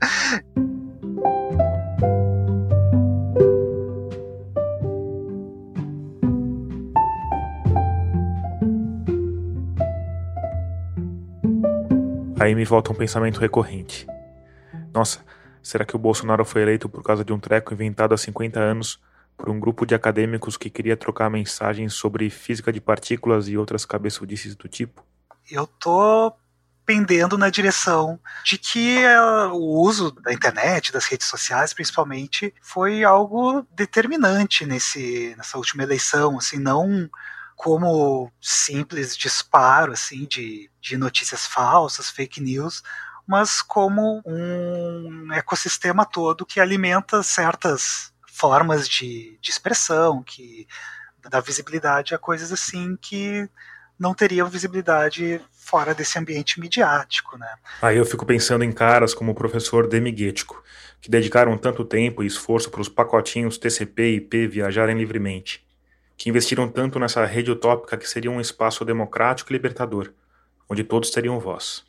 [12.41, 14.07] Aí me volta um pensamento recorrente.
[14.95, 15.23] Nossa,
[15.63, 18.99] será que o Bolsonaro foi eleito por causa de um treco inventado há 50 anos
[19.37, 23.85] por um grupo de acadêmicos que queria trocar mensagens sobre física de partículas e outras
[23.85, 25.05] cabeçudices do tipo?
[25.51, 26.33] Eu tô
[26.87, 33.05] pendendo na direção de que uh, o uso da internet, das redes sociais, principalmente, foi
[33.05, 37.07] algo determinante nesse, nessa última eleição, assim, não
[37.63, 42.83] como simples disparo assim de, de notícias falsas, fake news,
[43.27, 50.67] mas como um ecossistema todo que alimenta certas formas de, de expressão, que
[51.29, 53.47] dá visibilidade a coisas assim que
[53.99, 57.57] não teriam visibilidade fora desse ambiente midiático, né?
[57.83, 60.65] Aí eu fico pensando em caras como o professor Demiguetico,
[60.99, 65.69] que dedicaram tanto tempo e esforço para os pacotinhos TCP e IP viajarem livremente
[66.21, 70.13] que investiram tanto nessa rede utópica que seria um espaço democrático e libertador,
[70.69, 71.83] onde todos teriam voz.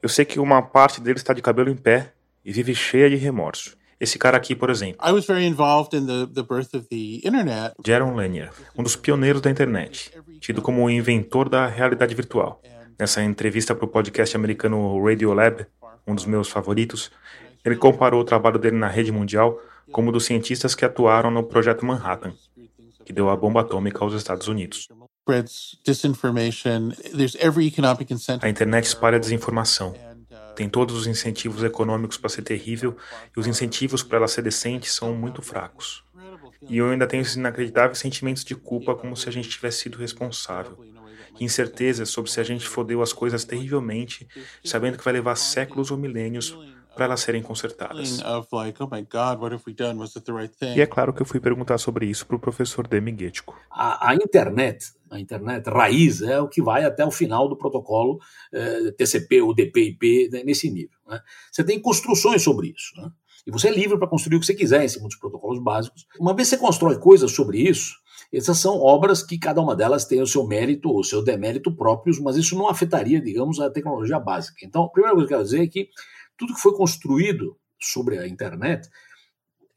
[0.00, 2.12] Eu sei que uma parte deles está de cabelo em pé
[2.44, 3.76] e vive cheia de remorso.
[3.98, 5.04] Esse cara aqui, por exemplo.
[5.04, 7.74] I was very involved in the, the birth of the internet.
[7.84, 12.62] Jaron Lanier, um dos pioneiros da internet, tido como o inventor da realidade virtual.
[12.96, 15.66] Nessa entrevista para o podcast americano Radiolab,
[16.06, 17.10] um dos meus favoritos,
[17.64, 21.84] ele comparou o trabalho dele na rede mundial como dos cientistas que atuaram no projeto
[21.84, 22.32] Manhattan,
[23.10, 24.86] que deu a bomba atômica aos Estados Unidos.
[28.40, 29.92] A internet espalha desinformação.
[30.54, 32.96] Tem todos os incentivos econômicos para ser terrível
[33.36, 36.04] e os incentivos para ela ser decente são muito fracos.
[36.68, 39.98] E eu ainda tenho esses inacreditáveis sentimentos de culpa como se a gente tivesse sido
[39.98, 40.78] responsável.
[41.40, 44.28] Incerteza sobre se a gente fodeu as coisas terrivelmente,
[44.64, 46.56] sabendo que vai levar séculos ou milênios
[46.94, 48.20] para elas serem consertadas.
[48.20, 48.44] Oh
[50.76, 53.58] e é claro que eu fui perguntar sobre isso para o professor Demiguetico.
[53.70, 58.18] A, a, internet, a internet raiz é o que vai até o final do protocolo
[58.52, 60.98] eh, TCP, UDP, IP, né, nesse nível.
[61.08, 61.20] Né?
[61.50, 62.94] Você tem construções sobre isso.
[62.96, 63.10] Né?
[63.46, 66.06] E você é livre para construir o que você quiser em cima dos protocolos básicos.
[66.18, 67.94] Uma vez que você constrói coisas sobre isso,
[68.32, 71.74] essas são obras que cada uma delas tem o seu mérito ou o seu demérito
[71.74, 74.64] próprios, mas isso não afetaria, digamos, a tecnologia básica.
[74.64, 75.88] Então, a primeira coisa que eu quero dizer é que
[76.40, 78.88] tudo que foi construído sobre a internet,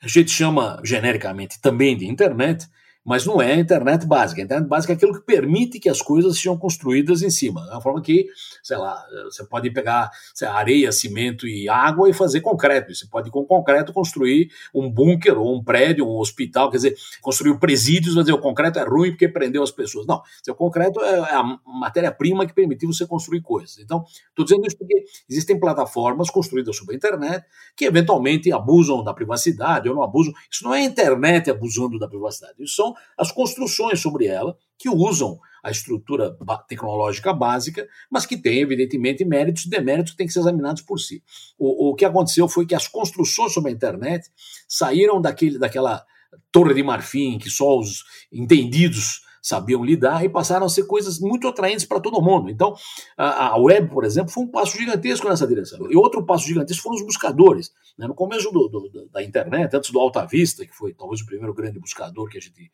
[0.01, 2.65] a gente chama genericamente também de internet,
[3.05, 4.41] mas não é a internet básica.
[4.41, 7.65] A internet básica é aquilo que permite que as coisas sejam construídas em cima.
[7.69, 8.27] É uma forma que,
[8.61, 9.93] sei lá, você pode pegar
[10.41, 12.93] lá, areia, cimento e água e fazer concreto.
[12.93, 17.57] Você pode, com concreto, construir um bunker ou um prédio, um hospital, quer dizer, construir
[17.59, 20.05] presídios, mas o concreto é ruim porque prendeu as pessoas.
[20.07, 23.77] Não, o concreto é a matéria-prima que permitiu você construir coisas.
[23.79, 27.45] Então, estou dizendo isso porque existem plataformas construídas sobre a internet
[27.75, 30.33] que eventualmente abusam da privacidade ou não abusam.
[30.49, 34.89] Isso não é a internet abusando da privacidade, isso são as construções sobre ela que
[34.89, 36.35] usam a estrutura
[36.67, 40.99] tecnológica básica, mas que tem, evidentemente, méritos e deméritos que têm que ser examinados por
[40.99, 41.23] si.
[41.57, 44.29] O, o que aconteceu foi que as construções sobre a internet
[44.67, 46.03] saíram daquele, daquela
[46.51, 51.49] torre de marfim que só os entendidos sabiam lidar e passaram a ser coisas muito
[51.49, 52.49] atraentes para todo mundo.
[52.49, 52.73] Então,
[53.17, 55.91] a, a, web, por exemplo, foi um passo gigantesco nessa direção.
[55.91, 57.69] E outro passo gigantesco foram os buscadores.
[57.97, 58.07] Né?
[58.07, 61.53] No começo do, do, da internet, antes do Alta Vista, que foi talvez o primeiro
[61.53, 62.71] grande buscador que a gente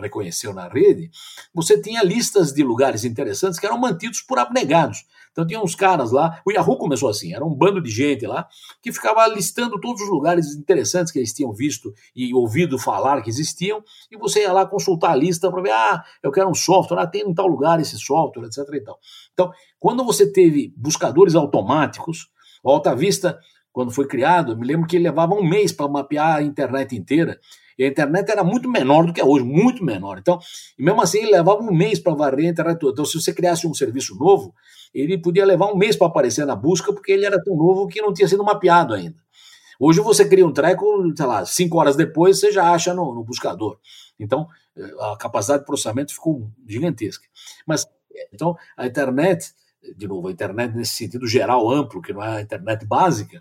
[0.00, 1.10] reconheceu na rede,
[1.54, 5.04] você tinha listas de lugares interessantes que eram mantidos por abnegados.
[5.32, 8.48] Então tinha uns caras lá, o Yahoo começou assim, era um bando de gente lá
[8.82, 13.30] que ficava listando todos os lugares interessantes que eles tinham visto e ouvido falar que
[13.30, 16.98] existiam, e você ia lá consultar a lista para ver, ah, eu quero um software,
[16.98, 18.58] ah, tem em tal lugar esse software, etc.
[18.74, 18.98] E tal.
[19.32, 22.28] Então, quando você teve buscadores automáticos,
[22.62, 23.38] o Alta Vista,
[23.72, 27.38] quando foi criado, me lembro que ele levava um mês para mapear a internet inteira.
[27.78, 30.18] E a internet era muito menor do que é hoje, muito menor.
[30.18, 30.38] Então,
[30.76, 32.92] e mesmo assim, ele levava um mês para varrer a internet toda.
[32.92, 34.52] Então, se você criasse um serviço novo,
[34.92, 38.02] ele podia levar um mês para aparecer na busca, porque ele era tão novo que
[38.02, 39.16] não tinha sido mapeado ainda.
[39.78, 40.84] Hoje você cria um treco,
[41.16, 43.78] sei lá, cinco horas depois você já acha no, no buscador.
[44.18, 44.48] Então,
[45.00, 47.24] a capacidade de processamento ficou gigantesca.
[47.64, 47.86] Mas,
[48.32, 49.52] então, a internet,
[49.96, 53.40] de novo, a internet nesse sentido geral, amplo, que não é a internet básica,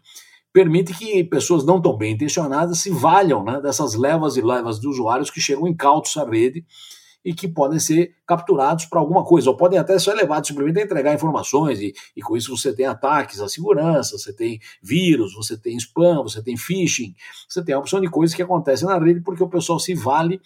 [0.57, 4.87] permite que pessoas não tão bem intencionadas se valham né, dessas levas e levas de
[4.87, 6.65] usuários que chegam incautos à rede
[7.23, 10.83] e que podem ser capturados para alguma coisa, ou podem até ser levados simplesmente a
[10.83, 15.55] entregar informações, e, e, com isso você tem ataques à segurança, você tem vírus, você
[15.55, 17.13] tem spam, você tem phishing,
[17.47, 20.41] você tem uma opção de coisas que acontecem na rede porque o pessoal se vale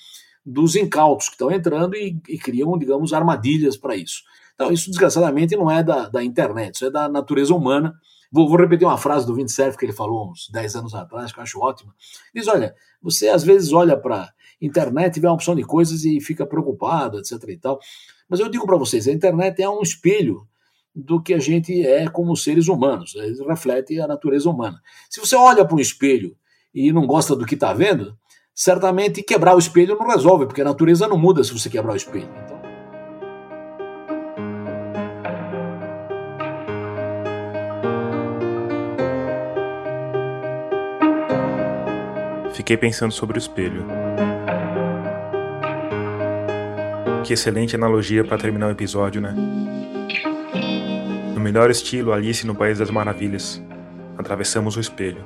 [0.46, 4.24] dos incautos que estão entrando e, e criam, digamos, armadilhas para isso.
[4.56, 7.94] Então, isso desgraçadamente não é da, da internet, isso é da natureza humana
[8.32, 11.32] Vou, vou, repetir uma frase do Vint Cerf que ele falou uns 10 anos atrás,
[11.34, 11.94] que eu acho ótima.
[12.34, 16.22] Diz: olha, você às vezes olha para internet e vê uma opção de coisas e
[16.22, 17.34] fica preocupado, etc.
[17.50, 17.80] e tal.
[18.30, 20.48] Mas eu digo para vocês: a internet é um espelho
[20.96, 24.82] do que a gente é como seres humanos, ele reflete a natureza humana.
[25.10, 26.36] Se você olha para um espelho
[26.74, 28.18] e não gosta do que está vendo,
[28.54, 31.98] certamente quebrar o espelho não resolve, porque a natureza não muda se você quebrar o
[31.98, 32.51] espelho.
[42.72, 43.86] Fiquei pensando sobre o espelho.
[47.22, 49.36] Que excelente analogia para terminar o episódio, né?
[51.34, 53.62] No melhor estilo Alice no País das Maravilhas,
[54.18, 55.22] atravessamos o espelho.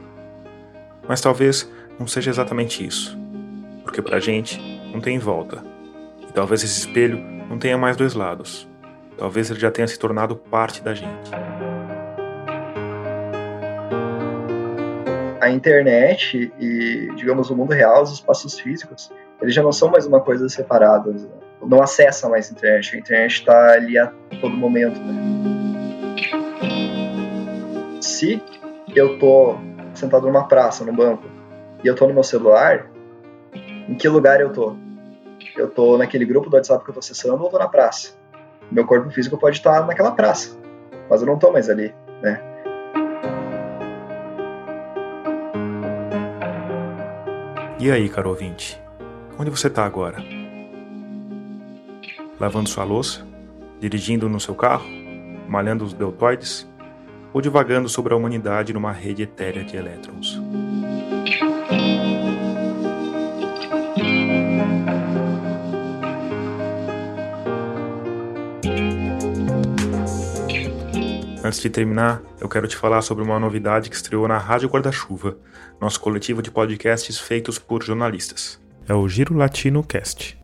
[1.07, 3.15] Mas talvez não seja exatamente isso,
[3.83, 4.59] porque pra gente
[4.91, 5.63] não tem volta.
[6.27, 8.67] E talvez esse espelho não tenha mais dois lados.
[9.19, 11.29] Talvez ele já tenha se tornado parte da gente.
[15.45, 20.07] A internet e, digamos, o mundo real, os espaços físicos, eles já não são mais
[20.07, 21.11] uma coisa separada.
[21.11, 21.27] Né?
[21.61, 22.95] Não acessa mais a internet.
[22.95, 24.99] A internet está ali a todo momento.
[24.99, 25.13] Né?
[28.01, 28.41] Se
[28.95, 29.55] eu tô
[29.93, 31.25] sentado numa praça, num banco,
[31.83, 32.89] e eu tô no meu celular,
[33.87, 34.75] em que lugar eu tô?
[35.55, 38.13] Eu tô naquele grupo do WhatsApp que eu tô acessando ou eu tô na praça?
[38.71, 40.57] Meu corpo físico pode estar naquela praça,
[41.07, 42.54] mas eu não tô mais ali, né?
[47.85, 48.81] E aí, caro ouvinte?
[49.37, 50.17] Onde você está agora?
[52.39, 53.23] Lavando sua louça?
[53.79, 54.87] Dirigindo no seu carro?
[55.47, 56.67] Malhando os deltoides?
[57.31, 60.41] Ou divagando sobre a humanidade numa rede etérea de elétrons?
[71.45, 75.37] Antes de terminar, eu quero te falar sobre uma novidade que estreou na Rádio Guarda-Chuva,
[75.79, 78.59] nosso coletivo de podcasts feitos por jornalistas.
[78.87, 80.35] É o Giro Latino Cast.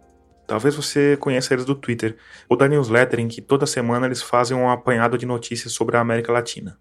[0.45, 4.55] Talvez você conheça eles do Twitter ou da newsletter em que toda semana eles fazem
[4.55, 6.77] um apanhado de notícias sobre a América Latina.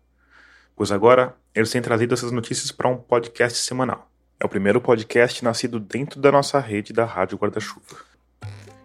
[0.77, 4.11] Pois agora eles têm trazido essas notícias para um podcast semanal.
[4.39, 7.97] É o primeiro podcast nascido dentro da nossa rede da Rádio Guarda-Chuva.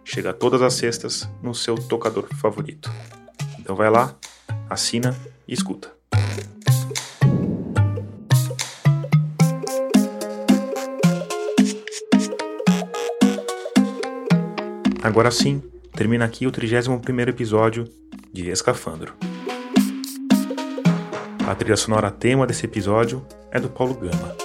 [0.02, 2.90] Chega todas as sextas no seu tocador favorito.
[3.58, 4.16] Então vai lá,
[4.68, 5.16] assina
[5.46, 5.90] e escuta.
[15.02, 15.62] Agora sim,
[15.94, 17.84] termina aqui o 31º episódio
[18.32, 19.14] de Escafandro.
[21.48, 24.36] A trilha sonora tema desse episódio é do Paulo Gama.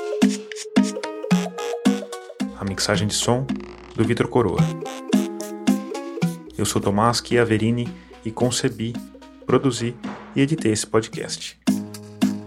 [2.59, 3.45] A mixagem de som
[3.95, 4.61] do Vitor Coroa.
[6.55, 7.91] Eu sou Tomás Chiaverini
[8.23, 8.93] e concebi,
[9.51, 9.93] produzi
[10.33, 11.59] e editei esse podcast.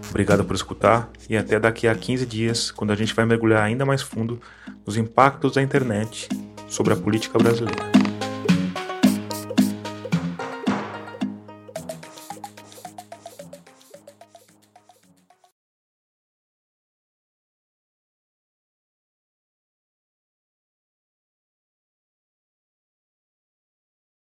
[0.09, 3.85] Obrigado por escutar e até daqui a 15 dias, quando a gente vai mergulhar ainda
[3.85, 4.41] mais fundo
[4.83, 6.27] nos impactos da internet
[6.67, 7.94] sobre a política brasileira.